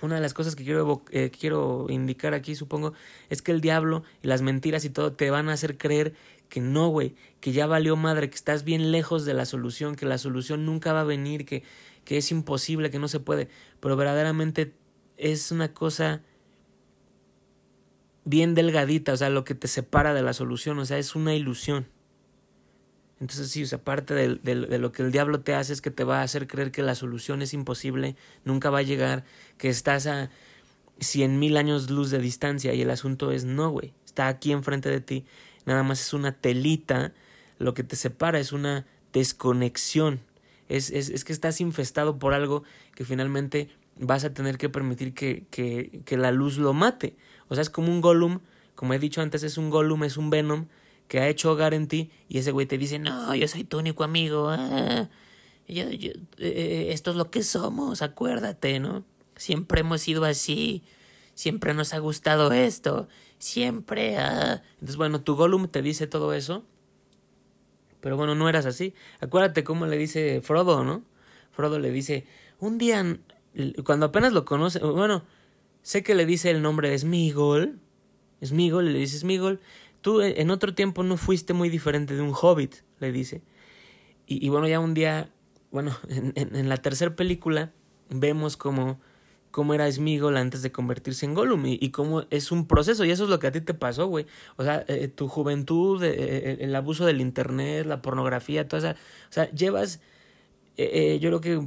Una 0.00 0.14
de 0.14 0.20
las 0.20 0.32
cosas 0.32 0.54
que 0.54 0.64
quiero, 0.64 1.02
eh, 1.10 1.30
quiero 1.30 1.86
indicar 1.88 2.32
aquí, 2.32 2.54
supongo, 2.54 2.92
es 3.30 3.42
que 3.42 3.50
el 3.50 3.60
diablo 3.60 4.04
y 4.22 4.28
las 4.28 4.42
mentiras 4.42 4.84
y 4.84 4.90
todo 4.90 5.12
te 5.12 5.30
van 5.30 5.48
a 5.48 5.54
hacer 5.54 5.76
creer 5.76 6.14
que 6.48 6.60
no, 6.60 6.88
güey, 6.88 7.16
que 7.40 7.50
ya 7.50 7.66
valió 7.66 7.96
madre, 7.96 8.30
que 8.30 8.36
estás 8.36 8.62
bien 8.62 8.92
lejos 8.92 9.24
de 9.24 9.34
la 9.34 9.44
solución, 9.44 9.96
que 9.96 10.06
la 10.06 10.18
solución 10.18 10.64
nunca 10.64 10.92
va 10.92 11.00
a 11.00 11.04
venir, 11.04 11.44
que, 11.44 11.64
que 12.04 12.16
es 12.16 12.30
imposible, 12.30 12.90
que 12.90 13.00
no 13.00 13.08
se 13.08 13.18
puede. 13.18 13.48
Pero 13.80 13.96
verdaderamente 13.96 14.72
es 15.16 15.50
una 15.50 15.74
cosa 15.74 16.22
bien 18.28 18.54
delgadita, 18.54 19.14
o 19.14 19.16
sea, 19.16 19.30
lo 19.30 19.44
que 19.44 19.54
te 19.54 19.68
separa 19.68 20.12
de 20.12 20.22
la 20.22 20.34
solución, 20.34 20.78
o 20.78 20.84
sea, 20.84 20.98
es 20.98 21.14
una 21.14 21.34
ilusión. 21.34 21.86
Entonces 23.20 23.50
sí, 23.50 23.62
o 23.62 23.66
sea, 23.66 23.82
parte 23.82 24.14
de, 24.14 24.54
lo 24.78 24.92
que 24.92 25.02
el 25.02 25.10
diablo 25.10 25.40
te 25.40 25.54
hace 25.54 25.72
es 25.72 25.80
que 25.80 25.90
te 25.90 26.04
va 26.04 26.20
a 26.20 26.22
hacer 26.22 26.46
creer 26.46 26.70
que 26.70 26.82
la 26.82 26.94
solución 26.94 27.42
es 27.42 27.54
imposible, 27.54 28.16
nunca 28.44 28.70
va 28.70 28.78
a 28.78 28.82
llegar, 28.82 29.24
que 29.56 29.70
estás 29.70 30.06
a 30.06 30.30
cien 31.00 31.38
mil 31.38 31.56
años 31.56 31.90
luz 31.90 32.10
de 32.10 32.18
distancia 32.18 32.74
y 32.74 32.82
el 32.82 32.90
asunto 32.90 33.32
es 33.32 33.44
no, 33.44 33.70
güey, 33.70 33.94
está 34.04 34.28
aquí 34.28 34.52
enfrente 34.52 34.88
de 34.90 35.00
ti, 35.00 35.24
nada 35.64 35.82
más 35.82 36.00
es 36.00 36.12
una 36.12 36.32
telita, 36.32 37.12
lo 37.58 37.74
que 37.74 37.82
te 37.82 37.96
separa 37.96 38.38
es 38.38 38.52
una 38.52 38.86
desconexión, 39.12 40.20
es, 40.68 40.90
es, 40.90 41.08
es 41.08 41.24
que 41.24 41.32
estás 41.32 41.60
infestado 41.60 42.18
por 42.18 42.34
algo 42.34 42.62
que 42.94 43.04
finalmente 43.04 43.68
vas 43.98 44.24
a 44.24 44.32
tener 44.32 44.58
que 44.58 44.68
permitir 44.68 45.14
que, 45.14 45.46
que, 45.50 46.02
que 46.04 46.16
la 46.16 46.32
luz 46.32 46.58
lo 46.58 46.72
mate. 46.72 47.16
O 47.48 47.54
sea, 47.54 47.62
es 47.62 47.70
como 47.70 47.88
un 47.88 48.00
Gollum, 48.00 48.40
como 48.74 48.94
he 48.94 48.98
dicho 48.98 49.20
antes, 49.20 49.42
es 49.42 49.58
un 49.58 49.70
Gollum, 49.70 50.04
es 50.04 50.16
un 50.16 50.30
Venom 50.30 50.66
que 51.08 51.20
ha 51.20 51.28
hecho 51.28 51.50
hogar 51.50 51.74
en 51.74 51.88
ti 51.88 52.10
y 52.28 52.38
ese 52.38 52.52
güey 52.52 52.66
te 52.66 52.78
dice, 52.78 52.98
no, 52.98 53.34
yo 53.34 53.48
soy 53.48 53.64
tu 53.64 53.78
único 53.78 54.04
amigo, 54.04 54.50
ah, 54.50 55.08
yo, 55.66 55.84
eh, 56.38 56.88
esto 56.92 57.10
es 57.10 57.16
lo 57.16 57.30
que 57.30 57.42
somos, 57.42 58.02
acuérdate, 58.02 58.78
¿no? 58.78 59.04
Siempre 59.36 59.80
hemos 59.80 60.02
sido 60.02 60.24
así, 60.24 60.82
siempre 61.34 61.74
nos 61.74 61.94
ha 61.94 61.98
gustado 61.98 62.52
esto, 62.52 63.08
siempre... 63.38 64.18
Ah. 64.18 64.62
Entonces, 64.74 64.96
bueno, 64.96 65.20
tu 65.22 65.34
Gollum 65.34 65.68
te 65.68 65.82
dice 65.82 66.06
todo 66.06 66.34
eso, 66.34 66.64
pero 68.00 68.16
bueno, 68.16 68.34
no 68.34 68.48
eras 68.48 68.66
así. 68.66 68.94
Acuérdate 69.20 69.64
cómo 69.64 69.86
le 69.86 69.96
dice 69.96 70.40
Frodo, 70.42 70.84
¿no? 70.84 71.04
Frodo 71.50 71.78
le 71.78 71.90
dice, 71.90 72.26
un 72.60 72.78
día, 72.78 73.18
cuando 73.84 74.06
apenas 74.06 74.32
lo 74.32 74.44
conoce, 74.44 74.78
bueno, 74.80 75.24
Sé 75.88 76.02
que 76.02 76.14
le 76.14 76.26
dice 76.26 76.50
el 76.50 76.60
nombre 76.60 76.90
de 76.90 76.98
Smigol. 76.98 77.78
Smigol, 78.44 78.92
le 78.92 78.98
dice 78.98 79.18
Smigol. 79.18 79.58
Tú 80.02 80.20
eh, 80.20 80.34
en 80.40 80.50
otro 80.50 80.74
tiempo 80.74 81.02
no 81.02 81.16
fuiste 81.16 81.54
muy 81.54 81.70
diferente 81.70 82.14
de 82.14 82.20
un 82.20 82.34
hobbit, 82.38 82.76
le 83.00 83.10
dice. 83.10 83.42
Y, 84.26 84.50
bueno, 84.50 84.68
ya 84.68 84.78
un 84.78 84.92
día, 84.92 85.30
bueno, 85.70 85.96
en, 86.10 86.68
la 86.68 86.76
tercera 86.76 87.16
película 87.16 87.72
vemos 88.10 88.58
cómo, 88.58 89.00
cómo 89.50 89.72
era 89.72 89.90
Smigol 89.90 90.36
antes 90.36 90.60
de 90.60 90.70
convertirse 90.70 91.24
en 91.24 91.32
Gollum 91.32 91.64
y, 91.64 91.78
y, 91.80 91.88
cómo 91.88 92.24
es 92.28 92.52
un 92.52 92.66
proceso. 92.66 93.06
Y 93.06 93.10
eso 93.10 93.24
es 93.24 93.30
lo 93.30 93.38
que 93.38 93.46
a 93.46 93.52
ti 93.52 93.62
te 93.62 93.72
pasó, 93.72 94.08
güey. 94.08 94.26
O 94.56 94.64
sea, 94.64 94.84
eh, 94.88 95.08
tu 95.08 95.26
juventud, 95.28 96.02
eh, 96.04 96.58
el 96.60 96.76
abuso 96.76 97.06
del 97.06 97.22
internet, 97.22 97.86
la 97.86 98.02
pornografía, 98.02 98.68
toda 98.68 98.90
esa... 98.90 99.00
O 99.30 99.32
sea, 99.32 99.50
llevas... 99.52 100.00
yo 100.78 101.28
creo 101.28 101.40
que 101.40 101.60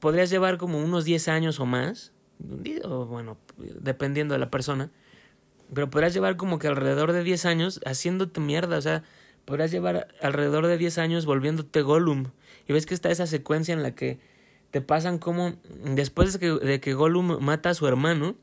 podrías 0.00 0.28
llevar 0.28 0.58
como 0.58 0.82
unos 0.82 1.04
10 1.04 1.28
años 1.28 1.60
o 1.60 1.66
más 1.66 2.12
o 2.84 3.06
bueno, 3.06 3.36
dependiendo 3.58 4.34
de 4.34 4.38
la 4.38 4.50
persona, 4.50 4.90
pero 5.72 5.90
podrás 5.90 6.14
llevar 6.14 6.36
como 6.36 6.58
que 6.58 6.68
alrededor 6.68 7.12
de 7.12 7.22
10 7.22 7.44
años 7.46 7.80
haciéndote 7.84 8.40
mierda, 8.40 8.78
o 8.78 8.80
sea, 8.80 9.04
podrás 9.44 9.70
llevar 9.70 10.08
alrededor 10.20 10.66
de 10.66 10.78
10 10.78 10.98
años 10.98 11.26
volviéndote 11.26 11.82
Gollum. 11.82 12.26
Y 12.68 12.72
ves 12.72 12.86
que 12.86 12.94
está 12.94 13.10
esa 13.10 13.26
secuencia 13.26 13.72
en 13.72 13.82
la 13.82 13.94
que 13.94 14.18
te 14.70 14.80
pasan 14.80 15.18
como 15.18 15.54
después 15.84 16.32
de 16.32 16.38
que, 16.38 16.66
de 16.66 16.80
que 16.80 16.94
Gollum 16.94 17.38
mata 17.40 17.70
a 17.70 17.74
su 17.74 17.86
hermano, 17.86 18.36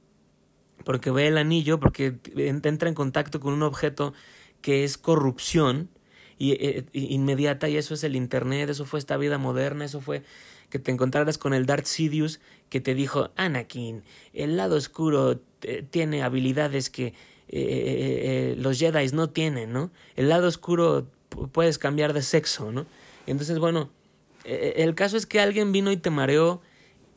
porque 0.84 1.12
ve 1.12 1.28
el 1.28 1.38
anillo, 1.38 1.80
porque 1.80 2.18
entra 2.36 2.90
en 2.90 2.96
contacto 2.96 3.40
con 3.40 3.54
un 3.54 3.64
objeto 3.64 4.14
que 4.62 4.84
es 4.84 4.98
corrupción 4.98 5.90
y, 6.38 6.52
e, 6.54 6.80
e, 6.80 6.86
inmediata 6.94 7.70
y 7.70 7.78
eso 7.78 7.94
es 7.94 8.04
el 8.04 8.16
Internet, 8.16 8.70
eso 8.70 8.86
fue 8.86 9.00
esta 9.00 9.18
vida 9.18 9.38
moderna, 9.38 9.86
eso 9.86 10.02
fue 10.02 10.24
que 10.70 10.80
te 10.80 10.92
encontraras 10.92 11.38
con 11.38 11.54
el 11.54 11.66
Darth 11.66 11.86
Sidious 11.86 12.40
que 12.70 12.82
te 12.82 12.94
dijo, 12.94 13.32
Anakin, 13.36 14.04
el 14.34 14.58
lado 14.58 14.76
oscuro 14.76 15.40
eh, 15.62 15.86
tiene 15.90 16.24
habilidades 16.24 16.90
que 16.90 17.08
eh, 17.08 17.14
eh, 17.50 18.56
los 18.58 18.78
Jedi 18.78 19.08
no 19.14 19.30
tienen, 19.30 19.72
¿no? 19.72 19.92
El 20.16 20.30
lado 20.30 20.48
oscuro 20.48 21.08
puedes 21.52 21.78
cambiar 21.78 22.14
de 22.14 22.22
sexo, 22.22 22.72
¿no? 22.72 22.86
Entonces, 23.26 23.60
bueno, 23.60 23.90
el 24.46 24.96
caso 24.96 25.18
es 25.18 25.26
que 25.26 25.42
alguien 25.42 25.74
vino 25.74 25.92
y 25.92 25.98
te 25.98 26.10
mareó 26.10 26.62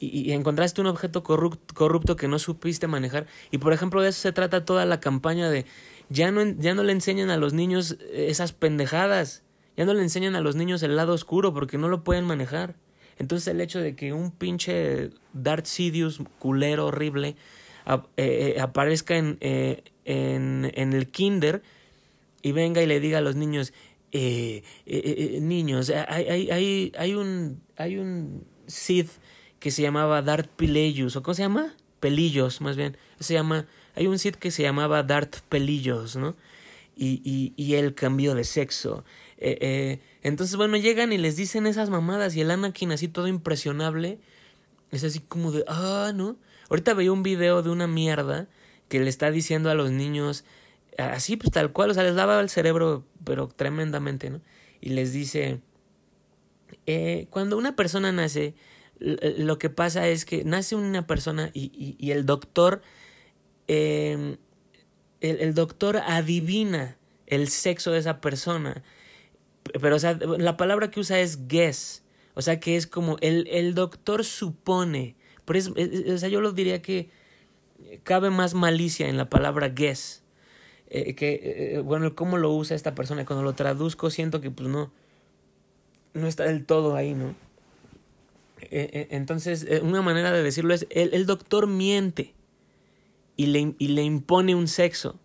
y, 0.00 0.32
encontraste 0.32 0.80
un 0.80 0.86
objeto 0.86 1.22
corrupto, 1.22 2.16
que 2.16 2.26
no 2.26 2.38
supiste 2.38 2.86
manejar. 2.86 3.26
Y 3.50 3.58
por 3.58 3.72
ejemplo, 3.72 4.00
de 4.00 4.08
eso 4.08 4.20
se 4.20 4.32
trata 4.32 4.64
toda 4.64 4.86
la 4.86 4.98
campaña 4.98 5.50
de 5.50 5.66
ya 6.10 6.30
no, 6.30 6.44
ya 6.44 6.74
no 6.74 6.82
le 6.82 6.92
enseñan 6.92 7.30
a 7.30 7.38
los 7.38 7.54
niños 7.54 7.96
esas 8.12 8.52
pendejadas, 8.52 9.42
ya 9.76 9.86
no 9.86 9.94
le 9.94 10.02
enseñan 10.02 10.36
a 10.36 10.40
los 10.40 10.56
niños 10.56 10.82
el 10.82 10.96
lado 10.96 11.14
oscuro 11.14 11.54
porque 11.54 11.78
no 11.78 11.88
lo 11.88 12.04
pueden 12.04 12.26
manejar. 12.26 12.74
Entonces 13.18 13.48
el 13.48 13.60
hecho 13.60 13.80
de 13.80 13.94
que 13.94 14.12
un 14.12 14.30
pinche 14.30 15.10
Darth 15.32 15.66
Sidious 15.66 16.20
culero 16.38 16.86
horrible 16.86 17.36
eh, 17.86 18.54
eh, 18.56 18.60
aparezca 18.60 19.16
en, 19.16 19.38
eh, 19.40 19.84
en, 20.04 20.64
el 20.74 21.06
kinder 21.06 21.62
y 22.42 22.52
venga 22.52 22.82
y 22.82 22.86
le 22.86 22.98
diga 22.98 23.18
a 23.18 23.20
los 23.20 23.36
niños, 23.36 23.72
niños, 24.12 25.90
hay, 25.90 26.24
hay, 26.26 26.50
hay, 26.50 26.92
hay, 26.98 27.14
un, 27.14 27.62
hay 27.76 27.98
un 27.98 28.44
Sith 28.66 29.10
que 29.60 29.70
se 29.70 29.82
llamaba 29.82 30.22
Darth 30.22 30.48
Pelillos, 30.48 31.14
¿o 31.16 31.22
cómo 31.22 31.34
se 31.34 31.42
llama? 31.42 31.74
Pelillos, 32.00 32.60
más 32.60 32.76
bien. 32.76 32.96
Se 33.20 33.34
llama, 33.34 33.66
hay 33.94 34.06
un 34.06 34.18
Sith 34.18 34.36
que 34.36 34.50
se 34.50 34.62
llamaba 34.62 35.02
Darth 35.02 35.40
Pelillos, 35.48 36.16
¿no? 36.16 36.36
Y, 36.96 37.22
y, 37.24 37.54
y 37.56 37.74
él 37.74 37.94
cambió 37.94 38.34
de 38.34 38.44
sexo. 38.44 39.04
Eh, 39.38 39.58
eh, 39.60 40.00
entonces, 40.22 40.56
bueno, 40.56 40.76
llegan 40.76 41.12
y 41.12 41.18
les 41.18 41.36
dicen 41.36 41.66
esas 41.66 41.88
mamadas 41.88 42.36
y 42.36 42.42
el 42.42 42.50
Anakin 42.50 42.92
así 42.92 43.08
todo 43.08 43.26
impresionable. 43.26 44.18
Es 44.90 45.04
así 45.04 45.20
como 45.20 45.50
de, 45.52 45.64
ah, 45.66 46.12
¿no? 46.14 46.36
Ahorita 46.68 46.94
veía 46.94 47.12
un 47.12 47.22
video 47.22 47.62
de 47.62 47.70
una 47.70 47.86
mierda 47.86 48.48
que 48.88 49.00
le 49.00 49.08
está 49.08 49.30
diciendo 49.30 49.70
a 49.70 49.74
los 49.74 49.90
niños, 49.90 50.44
así 50.98 51.36
pues 51.36 51.50
tal 51.52 51.72
cual, 51.72 51.90
o 51.90 51.94
sea, 51.94 52.02
les 52.02 52.14
daba 52.14 52.40
el 52.40 52.50
cerebro, 52.50 53.04
pero 53.24 53.48
tremendamente, 53.48 54.30
¿no? 54.30 54.40
Y 54.80 54.90
les 54.90 55.12
dice, 55.12 55.60
eh, 56.86 57.26
cuando 57.30 57.56
una 57.56 57.76
persona 57.76 58.12
nace, 58.12 58.54
lo 58.98 59.58
que 59.58 59.70
pasa 59.70 60.08
es 60.08 60.24
que 60.24 60.44
nace 60.44 60.74
una 60.74 61.06
persona 61.06 61.50
y, 61.54 61.96
y, 61.98 62.10
el 62.10 62.26
doctor, 62.26 62.82
em, 63.70 64.36
el, 65.20 65.40
el 65.40 65.54
doctor 65.54 65.98
adivina 65.98 66.96
el 67.26 67.48
sexo 67.48 67.92
de 67.92 67.98
esa 67.98 68.20
persona 68.20 68.82
pero, 69.80 69.96
o 69.96 69.98
sea, 69.98 70.14
la 70.14 70.56
palabra 70.56 70.90
que 70.90 71.00
usa 71.00 71.20
es 71.20 71.46
guess. 71.48 72.02
O 72.34 72.42
sea, 72.42 72.60
que 72.60 72.76
es 72.76 72.86
como 72.86 73.16
el, 73.20 73.46
el 73.48 73.74
doctor 73.74 74.24
supone. 74.24 75.16
Pero 75.44 75.58
es, 75.58 75.68
o 75.68 76.18
sea, 76.18 76.28
yo 76.28 76.40
lo 76.40 76.52
diría 76.52 76.82
que 76.82 77.10
cabe 78.02 78.30
más 78.30 78.54
malicia 78.54 79.08
en 79.08 79.16
la 79.16 79.28
palabra 79.28 79.68
guess. 79.68 80.22
Eh, 80.88 81.14
que, 81.14 81.32
eh, 81.32 81.74
eh, 81.74 81.78
bueno, 81.80 82.14
cómo 82.14 82.38
lo 82.38 82.52
usa 82.52 82.74
esta 82.74 82.94
persona. 82.94 83.24
Cuando 83.24 83.44
lo 83.44 83.54
traduzco, 83.54 84.10
siento 84.10 84.40
que, 84.40 84.50
pues, 84.50 84.68
no. 84.68 84.92
No 86.14 86.26
está 86.26 86.44
del 86.44 86.64
todo 86.66 86.96
ahí, 86.96 87.14
¿no? 87.14 87.34
entonces, 88.62 89.66
una 89.80 90.02
manera 90.02 90.32
de 90.32 90.42
decirlo 90.42 90.74
es: 90.74 90.86
el, 90.90 91.14
el 91.14 91.24
doctor 91.24 91.66
miente 91.66 92.34
y 93.40 93.46
le, 93.46 93.74
y 93.78 93.88
le 93.88 94.02
impone 94.02 94.54
un 94.54 94.68
sexo 94.68 95.18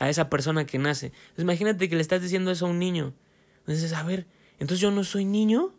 a 0.00 0.10
esa 0.10 0.28
persona 0.28 0.66
que 0.66 0.78
nace. 0.78 1.06
Entonces, 1.06 1.44
imagínate 1.44 1.88
que 1.88 1.94
le 1.94 2.02
estás 2.02 2.20
diciendo 2.20 2.50
eso 2.50 2.66
a 2.66 2.70
un 2.70 2.80
niño. 2.80 3.14
Entonces, 3.60 3.92
a 3.92 4.02
ver, 4.02 4.26
entonces 4.58 4.80
yo 4.80 4.90
no 4.90 5.04
soy 5.04 5.24
niño, 5.24 5.72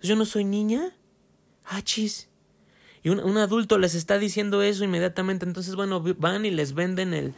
yo 0.00 0.16
no 0.16 0.24
soy 0.24 0.44
niña. 0.44 0.96
Ah, 1.66 1.82
chis. 1.82 2.30
Y 3.02 3.10
un, 3.10 3.20
un, 3.20 3.36
adulto 3.36 3.76
les 3.76 3.94
está 3.94 4.18
diciendo 4.18 4.62
eso 4.62 4.82
inmediatamente. 4.82 5.44
Entonces, 5.44 5.74
bueno, 5.74 6.02
van 6.16 6.46
y 6.46 6.50
les 6.50 6.72
venden 6.72 7.12
el, 7.12 7.34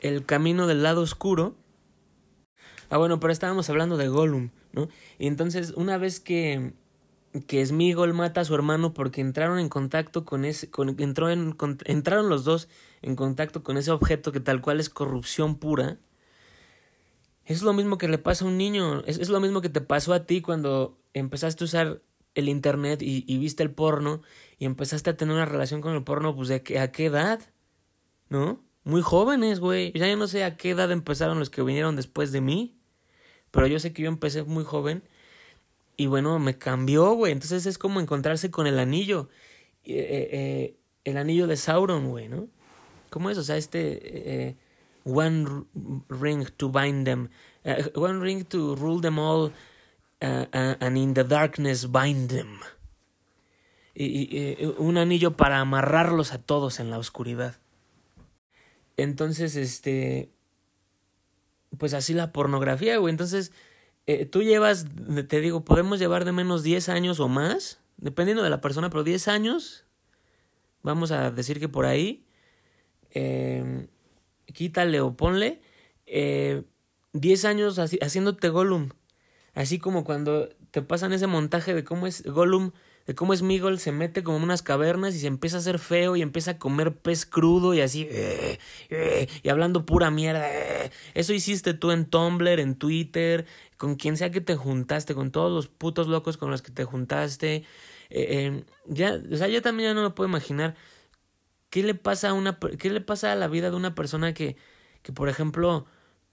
el 0.00 0.26
camino 0.26 0.66
del 0.66 0.82
lado 0.82 1.00
oscuro. 1.00 1.54
Ah, 2.88 2.98
bueno, 2.98 3.20
pero 3.20 3.32
estábamos 3.32 3.70
hablando 3.70 3.96
de 3.96 4.08
Gollum, 4.08 4.50
¿no? 4.72 4.88
Y 5.20 5.28
entonces, 5.28 5.72
una 5.76 5.98
vez 5.98 6.18
que, 6.18 6.72
que 7.46 7.64
Smigol 7.64 8.12
mata 8.12 8.40
a 8.40 8.44
su 8.44 8.54
hermano 8.54 8.92
porque 8.92 9.20
entraron 9.20 9.58
en 9.58 9.68
contacto 9.68 10.24
con 10.24 10.44
ese, 10.44 10.70
con, 10.70 10.96
entró 11.00 11.30
en, 11.30 11.56
entraron 11.84 12.28
los 12.28 12.44
dos 12.44 12.68
en 13.02 13.14
contacto 13.14 13.62
con 13.62 13.76
ese 13.76 13.92
objeto 13.92 14.32
que 14.32 14.40
tal 14.40 14.60
cual 14.60 14.80
es 14.80 14.90
corrupción 14.90 15.56
pura, 15.56 15.98
es 17.44 17.62
lo 17.62 17.72
mismo 17.72 17.98
que 17.98 18.08
le 18.08 18.18
pasa 18.18 18.44
a 18.44 18.48
un 18.48 18.58
niño, 18.58 19.02
es, 19.06 19.28
lo 19.28 19.40
mismo 19.40 19.60
que 19.60 19.68
te 19.68 19.80
pasó 19.80 20.12
a 20.12 20.26
ti 20.26 20.40
cuando 20.40 20.98
empezaste 21.14 21.64
a 21.64 21.66
usar 21.66 22.02
el 22.34 22.48
internet 22.48 23.00
y, 23.02 23.38
viste 23.38 23.62
el 23.62 23.72
porno 23.72 24.22
y 24.58 24.66
empezaste 24.66 25.10
a 25.10 25.16
tener 25.16 25.34
una 25.34 25.46
relación 25.46 25.80
con 25.80 25.94
el 25.94 26.04
porno, 26.04 26.34
pues 26.34 26.48
¿de 26.48 26.78
a 26.78 26.92
qué 26.92 27.06
edad? 27.06 27.40
¿No? 28.28 28.64
Muy 28.84 29.02
jóvenes, 29.02 29.60
güey. 29.60 29.92
Ya 29.92 30.08
yo 30.08 30.16
no 30.16 30.28
sé 30.28 30.44
a 30.44 30.56
qué 30.56 30.70
edad 30.70 30.90
empezaron 30.92 31.38
los 31.38 31.50
que 31.50 31.62
vinieron 31.62 31.96
después 31.96 32.32
de 32.32 32.40
mí, 32.40 32.78
pero 33.50 33.66
yo 33.66 33.78
sé 33.78 33.92
que 33.92 34.02
yo 34.02 34.08
empecé 34.08 34.44
muy 34.44 34.64
joven 34.64 35.02
y 36.00 36.06
bueno, 36.06 36.38
me 36.38 36.56
cambió, 36.56 37.12
güey. 37.12 37.30
Entonces 37.30 37.66
es 37.66 37.76
como 37.76 38.00
encontrarse 38.00 38.50
con 38.50 38.66
el 38.66 38.78
anillo, 38.78 39.28
eh, 39.84 39.98
eh, 39.98 40.28
eh 40.32 40.76
el 41.04 41.18
anillo 41.18 41.46
de 41.46 41.58
Sauron, 41.58 42.08
güey, 42.08 42.26
¿no? 42.28 42.48
¿Cómo 43.10 43.28
es? 43.28 43.36
O 43.36 43.42
sea, 43.42 43.58
este... 43.58 44.56
One 45.04 45.64
ring 46.08 46.46
to 46.56 46.70
bind 46.70 47.06
them, 47.06 47.30
one 47.94 48.20
ring 48.20 48.44
to 48.44 48.76
rule 48.76 49.00
them 49.00 49.18
all, 49.18 49.50
and 50.20 50.98
in 50.98 51.14
the 51.14 51.24
darkness 51.24 51.90
bind 51.90 52.28
them. 52.28 52.60
Y, 53.94 54.62
un 54.76 54.98
anillo 54.98 55.38
para 55.38 55.60
amarrarlos 55.60 56.32
a 56.32 56.38
todos 56.38 56.80
en 56.80 56.90
la 56.90 56.98
oscuridad. 56.98 57.56
Entonces, 58.98 59.56
este. 59.56 60.30
Pues 61.78 61.94
así 61.94 62.12
la 62.12 62.30
pornografía, 62.30 62.98
güey. 62.98 63.10
Entonces, 63.10 63.52
eh, 64.14 64.26
tú 64.26 64.42
llevas, 64.42 64.86
te 65.28 65.40
digo, 65.40 65.64
podemos 65.64 65.98
llevar 65.98 66.24
de 66.24 66.32
menos 66.32 66.62
10 66.62 66.88
años 66.88 67.20
o 67.20 67.28
más, 67.28 67.80
dependiendo 67.96 68.42
de 68.42 68.50
la 68.50 68.60
persona, 68.60 68.90
pero 68.90 69.04
10 69.04 69.28
años, 69.28 69.84
vamos 70.82 71.12
a 71.12 71.30
decir 71.30 71.60
que 71.60 71.68
por 71.68 71.86
ahí. 71.86 72.26
Eh, 73.12 73.88
quítale 74.52 75.00
o 75.00 75.16
ponle, 75.16 75.60
eh, 76.06 76.64
10 77.12 77.44
años 77.44 77.78
haciéndote 77.78 78.48
Gollum. 78.48 78.90
Así 79.54 79.78
como 79.78 80.04
cuando 80.04 80.48
te 80.70 80.82
pasan 80.82 81.12
ese 81.12 81.26
montaje 81.26 81.74
de 81.74 81.84
cómo 81.84 82.06
es 82.06 82.22
Gollum, 82.24 82.72
de 83.10 83.16
cómo 83.16 83.34
es 83.34 83.42
Migol, 83.42 83.80
se 83.80 83.90
mete 83.90 84.22
como 84.22 84.36
en 84.36 84.44
unas 84.44 84.62
cavernas 84.62 85.16
y 85.16 85.18
se 85.18 85.26
empieza 85.26 85.56
a 85.56 85.58
hacer 85.58 85.80
feo 85.80 86.14
y 86.14 86.22
empieza 86.22 86.52
a 86.52 86.58
comer 86.58 86.94
pez 86.94 87.26
crudo 87.26 87.74
y 87.74 87.80
así, 87.80 88.06
eh, 88.08 88.60
eh, 88.88 89.26
y 89.42 89.48
hablando 89.48 89.84
pura 89.84 90.12
mierda. 90.12 90.48
Eh. 90.48 90.92
Eso 91.14 91.32
hiciste 91.32 91.74
tú 91.74 91.90
en 91.90 92.04
Tumblr, 92.04 92.60
en 92.60 92.76
Twitter, 92.76 93.46
con 93.78 93.96
quien 93.96 94.16
sea 94.16 94.30
que 94.30 94.40
te 94.40 94.54
juntaste, 94.54 95.16
con 95.16 95.32
todos 95.32 95.50
los 95.50 95.66
putos 95.66 96.06
locos 96.06 96.36
con 96.36 96.52
los 96.52 96.62
que 96.62 96.70
te 96.70 96.84
juntaste. 96.84 97.64
ya, 98.86 99.20
o 99.32 99.36
sea, 99.36 99.48
yo 99.48 99.60
también 99.60 99.90
ya 99.90 99.94
no 99.94 100.04
me 100.04 100.10
puedo 100.10 100.28
imaginar 100.28 100.76
¿Qué 101.68 101.82
le 101.82 101.94
pasa 101.96 102.30
a 102.30 102.32
una 102.32 102.58
qué 102.78 102.90
le 102.90 103.00
pasa 103.00 103.32
a 103.32 103.34
la 103.34 103.48
vida 103.48 103.70
de 103.70 103.76
una 103.76 103.96
persona 103.96 104.34
que, 104.34 104.56
que 105.02 105.12
por 105.12 105.28
ejemplo, 105.28 105.86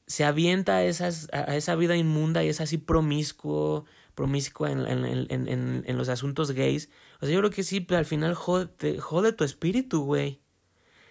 se 0.08 0.26
avienta 0.26 0.78
a, 0.78 0.84
esas, 0.84 1.28
a 1.34 1.56
esa 1.56 1.76
vida 1.76 1.96
inmunda 1.96 2.44
y 2.44 2.50
es 2.50 2.62
así 2.62 2.78
promiscuo, 2.78 3.86
promiscua 4.18 4.72
en, 4.72 4.80
en, 4.88 5.06
en, 5.30 5.84
en, 5.86 5.98
los 5.98 6.10
asuntos 6.10 6.52
gays? 6.52 6.90
O 7.22 7.26
sea, 7.26 7.36
yo 7.36 7.40
creo 7.40 7.52
que 7.52 7.62
sí, 7.62 7.82
pero 7.82 8.00
al 8.00 8.06
final 8.06 8.34
jode, 8.34 9.00
jode 9.00 9.32
tu 9.32 9.44
espíritu, 9.44 10.02
güey. 10.02 10.42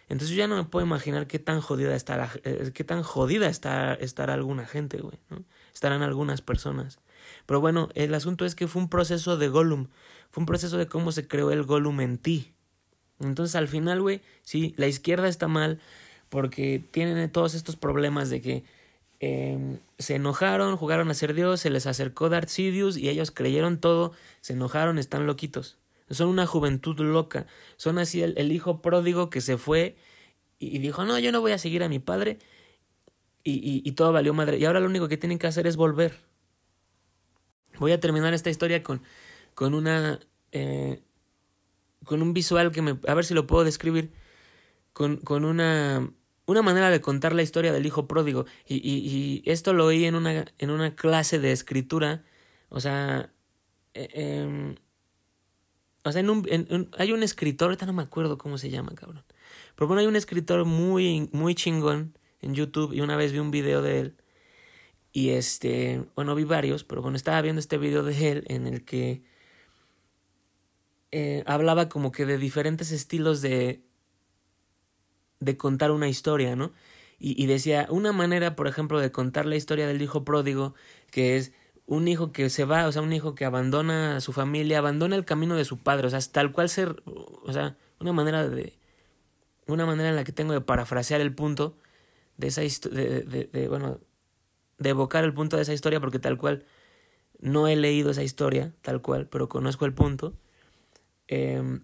Entonces 0.09 0.31
yo 0.31 0.41
ya 0.41 0.49
no 0.49 0.57
me 0.57 0.65
puedo 0.65 0.85
imaginar 0.85 1.29
qué 1.29 1.39
tan 1.39 1.61
jodida 1.61 1.95
está 1.95 2.31
eh, 2.43 2.73
qué 2.75 2.85
tan 2.85 3.03
jodida 3.03 3.49
está 3.49 3.95
estará 3.95 4.35
alguna 4.35 4.67
gente, 4.67 4.99
güey. 4.99 5.19
Estarán 5.73 6.03
algunas 6.03 6.43
personas. 6.43 6.99
Pero 7.47 7.61
bueno, 7.61 7.89
el 7.95 8.13
asunto 8.13 8.45
es 8.45 8.57
que 8.57 8.67
fue 8.67 8.83
un 8.83 8.89
proceso 8.89 9.37
de 9.37 9.49
Gollum, 9.49 9.87
fue 10.31 10.43
un 10.43 10.47
proceso 10.47 10.77
de 10.77 10.89
cómo 10.89 11.13
se 11.13 11.29
creó 11.29 11.53
el 11.53 11.63
Gollum 11.63 12.01
en 12.01 12.19
ti. 12.19 12.55
Entonces 13.21 13.55
al 13.55 13.69
final, 13.69 14.03
güey, 14.03 14.21
sí, 14.43 14.75
la 14.77 14.89
izquierda 14.89 15.29
está 15.29 15.47
mal 15.47 15.81
porque 16.29 16.85
tienen 16.91 17.31
todos 17.31 17.55
estos 17.55 17.77
problemas 17.77 18.31
de 18.31 18.41
que 18.41 18.65
eh, 19.21 19.79
se 19.99 20.17
enojaron, 20.17 20.77
jugaron 20.77 21.11
a 21.11 21.15
ser 21.15 21.35
Dios, 21.35 21.61
se 21.61 21.71
les 21.71 21.87
acercó 21.87 22.29
Darth 22.29 22.49
Sidious 22.49 22.97
y 22.97 23.09
ellos 23.09 23.31
creyeron 23.31 23.79
todo, 23.79 24.13
se 24.41 24.53
enojaron, 24.53 24.99
están 24.99 25.27
loquitos. 25.27 25.79
Son 26.11 26.29
una 26.29 26.47
juventud 26.47 26.99
loca, 27.01 27.47
son 27.77 27.99
así 27.99 28.23
el, 28.23 28.53
hijo 28.53 28.81
pródigo 28.81 29.29
que 29.29 29.41
se 29.41 29.59
fue 29.59 29.97
y, 30.59 30.79
dijo, 30.79 31.05
no, 31.05 31.19
yo 31.19 31.33
no 31.33 31.41
voy 31.41 31.53
a 31.53 31.59
seguir 31.59 31.83
a 31.83 31.89
mi 31.89 31.99
padre 31.99 32.39
y, 33.43 33.53
y, 33.55 33.83
y, 33.85 33.93
todo 33.93 34.13
valió 34.13 34.33
madre. 34.35 34.59
Y 34.59 34.65
ahora 34.65 34.81
lo 34.81 34.87
único 34.87 35.09
que 35.09 35.17
tienen 35.17 35.39
que 35.39 35.47
hacer 35.47 35.67
es 35.67 35.77
volver. 35.77 36.15
Voy 37.79 37.93
a 37.93 38.01
terminar 38.01 38.35
esta 38.35 38.51
historia 38.51 38.83
con, 38.83 39.03
con 39.55 39.75
una... 39.75 40.21
Eh, 40.53 41.03
con 42.05 42.23
un 42.23 42.33
visual 42.33 42.71
que 42.71 42.83
me... 42.83 42.99
A 43.09 43.15
ver 43.15 43.25
si 43.25 43.35
lo 43.35 43.47
puedo 43.47 43.65
describir. 43.65 44.13
con, 44.93 45.17
con 45.19 45.45
una, 45.45 46.09
una 46.47 46.63
manera 46.63 46.91
de 46.91 47.01
contar 47.01 47.35
la 47.35 47.43
historia 47.43 47.73
del 47.73 47.87
hijo 47.87 48.07
pródigo. 48.07 48.47
Y, 48.67 49.43
esto 49.47 49.73
lo 49.73 49.87
oí 49.87 50.05
en 50.05 50.15
una, 50.15 50.47
en 50.59 50.71
una 50.71 50.95
clase 50.95 51.39
de 51.39 51.53
escritura. 51.53 52.25
O 52.69 52.81
sea, 52.81 53.33
eh, 53.95 54.09
em, 54.15 54.77
o 56.05 56.13
sea, 56.13 56.21
en 56.21 56.31
un, 56.31 56.89
hay 56.99 57.13
un 57.13 57.23
escritor, 57.23 57.69
ahorita 57.69 57.87
no 57.87 57.93
me 57.93 58.03
acuerdo 58.03 58.39
cómo 58.39 58.59
se 58.59 58.71
llama, 58.71 58.93
cabrón. 58.95 59.25
Pero 59.75 59.89
bueno, 59.89 60.01
hay 60.01 60.07
un 60.07 60.17
escritor 60.17 60.65
muy, 60.65 61.29
muy 61.33 61.55
chingón 61.55 62.17
en 62.41 62.55
YouTube 62.55 62.93
y 62.93 63.01
una 63.01 63.17
vez 63.17 63.33
vi 63.33 63.41
un 63.41 63.51
video 63.51 63.83
de 63.83 64.01
él. 64.01 64.17
Y 65.13 65.31
este, 65.31 66.05
bueno, 66.15 66.35
vi 66.35 66.45
varios, 66.45 66.85
pero 66.85 67.03
bueno, 67.03 67.17
estaba 67.17 67.41
viendo 67.43 67.61
este 67.61 67.79
video 67.79 68.03
de 68.03 68.31
él 68.31 68.45
en 68.49 68.67
el 68.67 68.85
que 68.85 69.23
eh, 71.11 71.43
hablaba 71.47 71.89
como 71.89 72.13
que 72.13 72.27
de 72.27 72.39
diferentes 72.39 72.93
estilos 72.93 73.41
de, 73.41 73.86
de 75.47 75.57
contar 75.57 75.93
una 75.93 76.09
historia, 76.09 76.57
¿no? 76.57 76.73
Y, 77.19 77.47
decía, 77.47 77.87
una 77.89 78.13
manera, 78.13 78.57
por 78.57 78.69
ejemplo, 78.69 79.01
de 79.01 79.11
contar 79.11 79.47
la 79.47 79.57
historia 79.57 79.87
del 79.87 80.03
hijo 80.03 80.23
pródigo, 80.23 80.75
que 81.11 81.39
es 81.39 81.53
un 81.87 82.09
hijo 82.09 82.31
que 82.31 82.51
se 82.51 82.67
va, 82.67 82.87
o 82.87 82.93
sea, 82.93 83.01
un 83.01 83.15
hijo 83.15 83.35
que 83.35 83.47
abandona 83.47 84.17
a 84.17 84.21
su 84.21 84.35
familia, 84.35 84.79
abandona 84.79 85.17
el 85.17 85.25
camino 85.25 85.57
de 85.57 85.65
su 85.65 85.79
padre, 85.79 86.09
o 86.09 86.11
sea, 86.11 86.21
tal 86.21 86.53
cual 86.53 86.69
ser, 86.69 87.03
o 87.07 87.51
sea, 87.55 87.79
una 88.01 88.13
manera 88.13 88.47
de, 88.47 88.79
una 89.67 89.87
manera 89.87 90.11
en 90.11 90.17
la 90.17 90.25
que 90.25 90.33
tengo 90.33 90.53
de 90.53 90.61
parafrasear 90.61 91.23
el 91.23 91.35
punto 91.35 91.79
de 92.37 92.49
esa 92.49 92.65
historia, 92.65 93.01
de, 93.01 93.67
bueno, 93.71 93.99
de 94.77 94.91
evocar 94.91 95.25
el 95.25 95.33
punto 95.33 95.57
de 95.57 95.63
esa 95.63 95.73
historia, 95.73 96.01
porque 96.01 96.19
tal 96.19 96.37
cual 96.37 96.67
no 97.41 97.67
he 97.67 97.77
leído 97.77 98.11
esa 98.11 98.25
historia, 98.25 98.75
tal 98.83 99.01
cual, 99.01 99.27
pero 99.27 99.49
conozco 99.49 99.87
el 99.87 99.95
punto, 99.95 100.35
eh, 101.29 101.81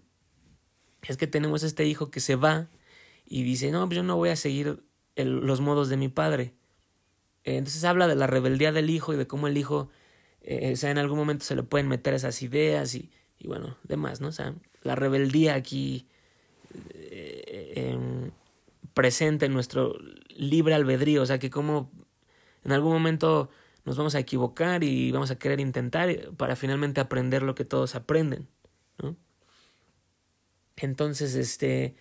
es 1.01 1.17
que 1.17 1.25
tenemos 1.25 1.63
este 1.63 1.87
hijo 1.87 2.11
que 2.11 2.19
se 2.19 2.35
va 2.35 2.69
y 3.33 3.41
dice, 3.41 3.71
no, 3.71 3.87
pues 3.87 3.95
yo 3.95 4.03
no 4.03 4.15
voy 4.15 4.29
a 4.29 4.35
seguir 4.35 4.83
los 5.15 5.59
modos 5.59 5.89
de 5.89 5.97
mi 5.97 6.07
padre. 6.07 6.53
Entonces 7.43 7.83
habla 7.83 8.07
de 8.07 8.13
la 8.13 8.27
rebeldía 8.27 8.71
del 8.71 8.91
hijo 8.91 9.11
y 9.11 9.17
de 9.17 9.25
cómo 9.25 9.47
el 9.47 9.57
hijo, 9.57 9.89
eh, 10.41 10.73
o 10.73 10.75
sea, 10.75 10.91
en 10.91 10.99
algún 10.99 11.17
momento 11.17 11.43
se 11.43 11.55
le 11.55 11.63
pueden 11.63 11.87
meter 11.87 12.13
esas 12.13 12.43
ideas 12.43 12.93
y, 12.93 13.09
y 13.39 13.47
bueno, 13.47 13.75
demás, 13.81 14.21
¿no? 14.21 14.27
O 14.27 14.31
sea, 14.31 14.53
la 14.83 14.93
rebeldía 14.93 15.55
aquí 15.55 16.05
eh, 16.93 18.29
presente 18.93 19.47
en 19.47 19.53
nuestro 19.53 19.97
libre 20.29 20.75
albedrío, 20.75 21.23
o 21.23 21.25
sea, 21.25 21.39
que 21.39 21.49
como 21.49 21.89
en 22.63 22.71
algún 22.71 22.93
momento 22.93 23.49
nos 23.83 23.97
vamos 23.97 24.13
a 24.13 24.19
equivocar 24.19 24.83
y 24.83 25.11
vamos 25.11 25.31
a 25.31 25.39
querer 25.39 25.59
intentar 25.59 26.29
para 26.37 26.55
finalmente 26.55 27.01
aprender 27.01 27.41
lo 27.41 27.55
que 27.55 27.65
todos 27.65 27.95
aprenden, 27.95 28.47
¿no? 29.01 29.15
Entonces, 30.75 31.33
este, 31.33 31.95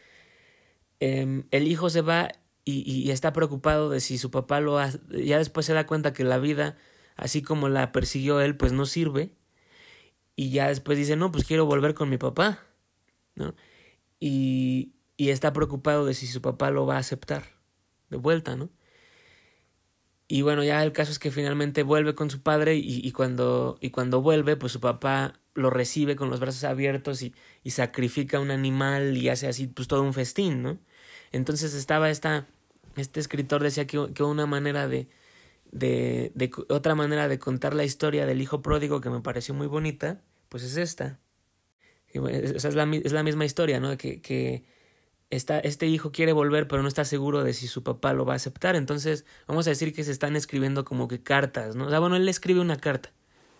eh, 1.04 1.44
el 1.50 1.66
hijo 1.66 1.90
se 1.90 2.00
va 2.00 2.30
y, 2.64 3.10
está 3.10 3.32
preocupado 3.32 3.90
de 3.90 3.98
si 3.98 4.18
su 4.18 4.30
papá 4.30 4.60
lo 4.60 4.78
hace, 4.78 5.00
ya 5.10 5.38
después 5.38 5.66
se 5.66 5.74
da 5.74 5.84
cuenta 5.84 6.12
que 6.12 6.22
la 6.22 6.38
vida, 6.38 6.78
así 7.16 7.42
como 7.42 7.68
la 7.68 7.90
persiguió 7.90 8.40
él, 8.40 8.56
pues 8.56 8.70
no 8.72 8.86
sirve, 8.86 9.34
y 10.36 10.50
ya 10.50 10.68
después 10.68 10.96
dice, 10.96 11.16
no, 11.16 11.32
pues 11.32 11.44
quiero 11.44 11.66
volver 11.66 11.94
con 11.94 12.08
mi 12.08 12.18
papá, 12.18 12.60
¿no? 13.34 13.56
Y, 14.20 14.94
está 15.18 15.52
preocupado 15.52 16.04
de 16.04 16.14
si 16.14 16.26
su 16.26 16.42
papá 16.42 16.70
lo 16.70 16.84
va 16.86 16.96
a 16.96 16.98
aceptar 16.98 17.44
de 18.10 18.16
vuelta, 18.16 18.56
¿no? 18.56 18.70
Y 20.28 20.42
bueno, 20.42 20.64
ya 20.64 20.82
el 20.82 20.92
caso 20.92 21.12
es 21.12 21.18
que 21.18 21.30
finalmente 21.30 21.82
vuelve 21.82 22.14
con 22.14 22.30
su 22.30 22.42
padre 22.42 22.76
y, 22.76 23.06
y, 23.06 23.12
cuando, 23.12 23.76
y 23.80 23.90
cuando 23.90 24.22
vuelve, 24.22 24.56
pues 24.56 24.72
su 24.72 24.80
papá 24.80 25.40
lo 25.54 25.70
recibe 25.70 26.16
con 26.16 26.30
los 26.30 26.40
brazos 26.40 26.64
abiertos 26.64 27.22
y, 27.22 27.34
y 27.62 27.70
sacrifica 27.70 28.40
un 28.40 28.50
animal 28.50 29.16
y 29.16 29.28
hace 29.28 29.48
así 29.48 29.66
pues 29.66 29.88
todo 29.88 30.02
un 30.02 30.14
festín, 30.14 30.62
¿no? 30.62 30.78
Entonces 31.32 31.74
estaba 31.74 32.10
esta, 32.10 32.46
este 32.96 33.20
escritor 33.20 33.62
decía 33.62 33.86
que, 33.86 34.12
que 34.14 34.22
una 34.22 34.46
manera 34.46 34.86
de, 34.86 35.08
de, 35.70 36.30
de, 36.34 36.50
otra 36.68 36.94
manera 36.94 37.28
de 37.28 37.38
contar 37.38 37.74
la 37.74 37.84
historia 37.84 38.26
del 38.26 38.40
hijo 38.40 38.62
pródigo 38.62 39.00
que 39.00 39.10
me 39.10 39.20
pareció 39.20 39.54
muy 39.54 39.66
bonita, 39.66 40.20
pues 40.48 40.62
es 40.62 40.76
esta. 40.76 41.18
Esa 42.12 42.68
es 42.68 42.74
la, 42.74 42.84
es 42.84 43.12
la 43.12 43.22
misma 43.22 43.46
historia, 43.46 43.80
¿no? 43.80 43.96
Que, 43.96 44.20
que 44.20 44.64
está, 45.30 45.58
este 45.60 45.86
hijo 45.86 46.12
quiere 46.12 46.32
volver, 46.32 46.68
pero 46.68 46.82
no 46.82 46.88
está 46.88 47.04
seguro 47.06 47.42
de 47.42 47.54
si 47.54 47.66
su 47.66 47.82
papá 47.82 48.12
lo 48.12 48.26
va 48.26 48.34
a 48.34 48.36
aceptar. 48.36 48.76
Entonces, 48.76 49.24
vamos 49.46 49.66
a 49.66 49.70
decir 49.70 49.94
que 49.94 50.04
se 50.04 50.12
están 50.12 50.36
escribiendo 50.36 50.84
como 50.84 51.08
que 51.08 51.22
cartas, 51.22 51.74
¿no? 51.74 51.86
O 51.86 51.90
sea, 51.90 51.98
bueno, 52.00 52.16
él 52.16 52.26
le 52.26 52.30
escribe 52.30 52.60
una 52.60 52.76
carta. 52.76 53.12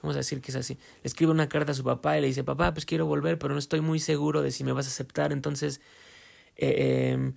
Vamos 0.03 0.16
a 0.16 0.18
decir 0.18 0.40
que 0.42 0.51
es 0.51 0.57
así. 0.57 0.75
Le 0.75 1.09
escribe 1.09 1.33
una 1.33 1.49
carta 1.49 1.73
a 1.73 1.75
su 1.75 1.85
papá 1.85 2.18
y 2.18 2.20
le 2.20 2.27
dice, 2.27 2.44
papá, 2.44 2.75
pues 2.75 2.85
quiero 2.85 3.07
volver, 3.07 3.38
pero 3.38 3.55
no 3.55 3.59
estoy 3.59 3.81
muy 3.81 4.01
seguro 4.01 4.42
de 4.42 4.51
si 4.51 4.64
me 4.64 4.73
vas 4.73 4.87
a 4.87 4.90
aceptar. 4.90 5.33
Entonces, 5.33 5.81
eh, 6.57 7.14
eh, 7.16 7.33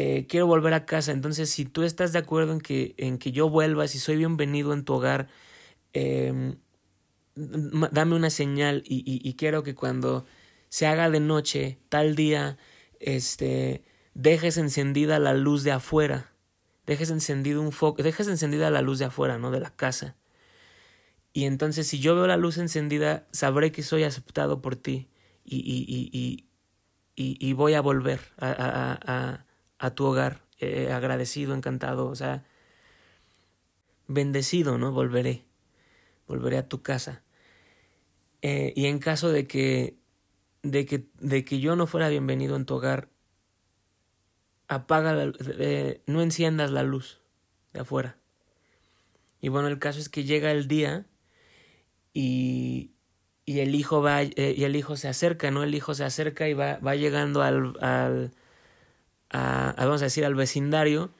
eh, 0.00 0.26
quiero 0.28 0.46
volver 0.46 0.74
a 0.74 0.86
casa. 0.86 1.10
Entonces, 1.10 1.50
si 1.50 1.64
tú 1.64 1.82
estás 1.82 2.12
de 2.12 2.20
acuerdo 2.20 2.52
en 2.52 2.60
que, 2.60 2.94
en 2.98 3.18
que 3.18 3.32
yo 3.32 3.50
vuelva, 3.50 3.88
si 3.88 3.98
soy 3.98 4.16
bienvenido 4.16 4.72
en 4.72 4.84
tu 4.84 4.94
hogar, 4.94 5.26
eh, 5.92 6.54
dame 7.34 8.14
una 8.14 8.30
señal 8.30 8.84
y, 8.86 9.34
quiero 9.34 9.64
que 9.64 9.74
cuando 9.74 10.24
se 10.68 10.86
haga 10.86 11.10
de 11.10 11.18
noche, 11.18 11.78
tal 11.88 12.14
día, 12.14 12.58
este, 13.00 13.82
dejes 14.14 14.56
encendida 14.56 15.18
la 15.18 15.34
luz 15.34 15.64
de 15.64 15.72
afuera, 15.72 16.32
dejes 16.86 17.10
encendido 17.10 17.60
un 17.60 17.72
foco, 17.72 18.00
dejes 18.00 18.28
encendida 18.28 18.70
la 18.70 18.82
luz 18.82 19.00
de 19.00 19.06
afuera, 19.06 19.36
¿no? 19.36 19.50
De 19.50 19.58
la 19.58 19.74
casa. 19.74 20.14
Y 21.32 21.44
entonces, 21.46 21.88
si 21.88 21.98
yo 21.98 22.14
veo 22.14 22.28
la 22.28 22.36
luz 22.36 22.58
encendida, 22.58 23.26
sabré 23.32 23.72
que 23.72 23.82
soy 23.82 24.04
aceptado 24.04 24.62
por 24.62 24.76
ti 24.76 25.08
y, 25.44 25.56
y, 25.56 26.46
y, 27.16 27.36
y, 27.40 27.52
voy 27.54 27.74
a 27.74 27.80
volver 27.80 28.20
a 28.38 29.47
a 29.78 29.90
tu 29.94 30.04
hogar, 30.04 30.42
eh, 30.58 30.92
agradecido, 30.92 31.54
encantado, 31.54 32.06
o 32.08 32.14
sea, 32.14 32.44
bendecido, 34.06 34.78
¿no? 34.78 34.92
Volveré, 34.92 35.44
volveré 36.26 36.58
a 36.58 36.68
tu 36.68 36.82
casa. 36.82 37.22
Eh, 38.42 38.72
y 38.76 38.86
en 38.86 38.98
caso 38.98 39.30
de 39.30 39.46
que, 39.46 39.98
de 40.62 40.86
que, 40.86 41.06
de 41.20 41.44
que 41.44 41.60
yo 41.60 41.76
no 41.76 41.86
fuera 41.86 42.08
bienvenido 42.08 42.56
en 42.56 42.66
tu 42.66 42.74
hogar, 42.74 43.08
apaga, 44.68 45.12
la, 45.12 45.32
eh, 45.58 46.02
no 46.06 46.22
enciendas 46.22 46.70
la 46.70 46.82
luz 46.82 47.20
de 47.72 47.80
afuera. 47.80 48.18
Y 49.40 49.48
bueno, 49.48 49.68
el 49.68 49.78
caso 49.78 50.00
es 50.00 50.08
que 50.08 50.24
llega 50.24 50.50
el 50.50 50.68
día 50.68 51.06
y, 52.12 52.92
y 53.44 53.60
el 53.60 53.74
hijo 53.74 54.02
va, 54.02 54.22
eh, 54.22 54.54
y 54.56 54.64
el 54.64 54.76
hijo 54.76 54.96
se 54.96 55.08
acerca, 55.08 55.50
¿no? 55.50 55.62
El 55.62 55.74
hijo 55.74 55.94
se 55.94 56.04
acerca 56.04 56.48
y 56.48 56.54
va, 56.54 56.78
va 56.78 56.96
llegando 56.96 57.42
al, 57.42 57.76
al 57.82 58.32
a, 59.30 59.74
vamos 59.76 60.02
a 60.02 60.06
decir, 60.06 60.24
al 60.24 60.34
vecindario 60.34 61.10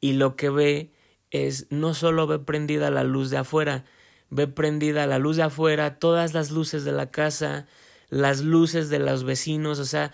y 0.00 0.14
lo 0.14 0.36
que 0.36 0.50
ve 0.50 0.90
es 1.30 1.66
no 1.70 1.94
solo 1.94 2.26
ve 2.26 2.38
prendida 2.38 2.90
la 2.90 3.04
luz 3.04 3.30
de 3.30 3.38
afuera, 3.38 3.84
ve 4.30 4.46
prendida 4.46 5.06
la 5.06 5.18
luz 5.18 5.36
de 5.36 5.44
afuera, 5.44 5.98
todas 5.98 6.34
las 6.34 6.50
luces 6.50 6.84
de 6.84 6.92
la 6.92 7.10
casa, 7.10 7.66
las 8.10 8.42
luces 8.42 8.90
de 8.90 8.98
los 8.98 9.24
vecinos, 9.24 9.78
o 9.78 9.84
sea, 9.84 10.12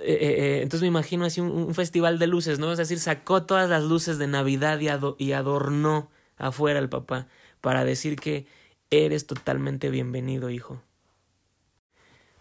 eh, 0.00 0.16
eh, 0.20 0.62
entonces 0.62 0.82
me 0.82 0.88
imagino 0.88 1.24
así 1.24 1.40
un, 1.40 1.74
festival 1.74 2.18
de 2.18 2.26
luces, 2.26 2.58
¿no? 2.58 2.72
Es 2.72 2.78
decir, 2.78 2.98
sacó 2.98 3.44
todas 3.44 3.68
las 3.68 3.84
luces 3.84 4.18
de 4.18 4.26
Navidad 4.26 4.80
y, 4.80 4.88
ado 4.88 5.16
y 5.18 5.32
adornó 5.32 6.10
afuera 6.36 6.78
el 6.78 6.88
papá 6.88 7.28
para 7.60 7.84
decir 7.84 8.16
que 8.16 8.46
eres 8.90 9.26
totalmente 9.26 9.90
bienvenido, 9.90 10.50
hijo. 10.50 10.82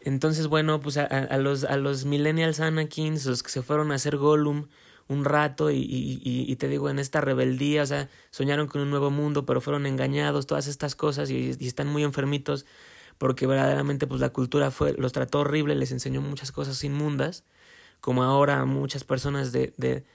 Entonces, 0.02 0.48
bueno, 0.48 0.80
pues 0.80 0.98
a, 0.98 1.38
los, 1.38 1.64
a 1.64 1.78
los 1.78 2.06
millennials 2.06 2.60
Anakins, 2.60 3.26
los 3.26 3.44
que 3.44 3.50
se 3.50 3.62
fueron 3.62 3.92
a 3.92 3.96
hacer 3.96 4.18
Gollum 4.18 4.68
un 5.08 5.26
rato 5.26 5.72
y, 5.72 5.80
y, 6.24 6.56
te 6.58 6.68
digo, 6.68 6.90
en 6.90 7.00
esta 7.00 7.20
rebeldía, 7.20 7.82
o 7.84 7.86
sea, 7.86 8.10
soñaron 8.30 8.68
con 8.68 8.82
un 8.82 8.92
nuevo 8.92 9.10
mundo, 9.10 9.46
pero 9.46 9.60
fueron 9.60 9.88
engañados, 9.88 10.46
todas 10.46 10.68
estas 10.68 10.96
cosas 10.96 11.32
y, 11.32 11.56
y 11.60 11.68
están 11.68 11.88
muy 11.88 12.04
enfermitos 12.04 12.66
porque 13.20 13.48
verdaderamente 13.48 14.08
pues 14.08 14.22
la 14.22 14.30
cultura 14.30 14.72
fue, 14.72 14.94
los 14.94 15.12
trató 15.12 15.42
horrible, 15.42 15.76
les 15.76 15.92
enseñó 15.92 16.22
muchas 16.22 16.52
cosas 16.52 16.84
inmundas, 16.84 17.44
como 18.02 18.24
ahora 18.24 18.66
muchas 18.66 19.04
personas 19.04 19.52
de, 19.52 19.74
de 19.78 20.06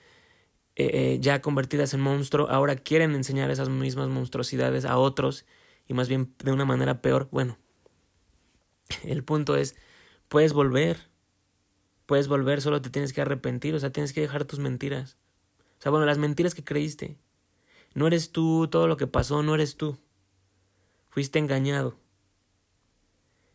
eh, 0.76 0.90
eh, 1.14 1.18
ya 1.20 1.40
convertidas 1.40 1.94
en 1.94 2.00
monstruo, 2.00 2.48
ahora 2.48 2.76
quieren 2.76 3.14
enseñar 3.14 3.50
esas 3.50 3.68
mismas 3.68 4.08
monstruosidades 4.08 4.84
a 4.86 4.96
otros 4.98 5.44
y 5.86 5.94
más 5.94 6.08
bien 6.08 6.34
de 6.42 6.52
una 6.52 6.64
manera 6.64 7.02
peor, 7.02 7.28
bueno, 7.30 7.58
el 9.04 9.24
punto 9.24 9.56
es, 9.56 9.76
puedes 10.28 10.52
volver, 10.52 11.08
puedes 12.06 12.28
volver, 12.28 12.60
solo 12.60 12.82
te 12.82 12.90
tienes 12.90 13.12
que 13.12 13.20
arrepentir, 13.20 13.74
o 13.74 13.80
sea, 13.80 13.90
tienes 13.90 14.12
que 14.12 14.20
dejar 14.20 14.44
tus 14.44 14.58
mentiras. 14.58 15.16
O 15.78 15.82
sea, 15.82 15.90
bueno, 15.90 16.06
las 16.06 16.18
mentiras 16.18 16.54
que 16.54 16.64
creíste. 16.64 17.18
No 17.94 18.06
eres 18.06 18.32
tú, 18.32 18.68
todo 18.68 18.88
lo 18.88 18.96
que 18.96 19.06
pasó, 19.06 19.42
no 19.42 19.54
eres 19.54 19.76
tú. 19.76 19.98
Fuiste 21.08 21.38
engañado. 21.38 21.96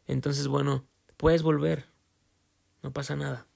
Entonces, 0.08 0.48
bueno, 0.48 0.88
puedes 1.18 1.44
volver. 1.44 1.86
No 2.82 2.94
pasa 2.94 3.16
nada. 3.16 3.49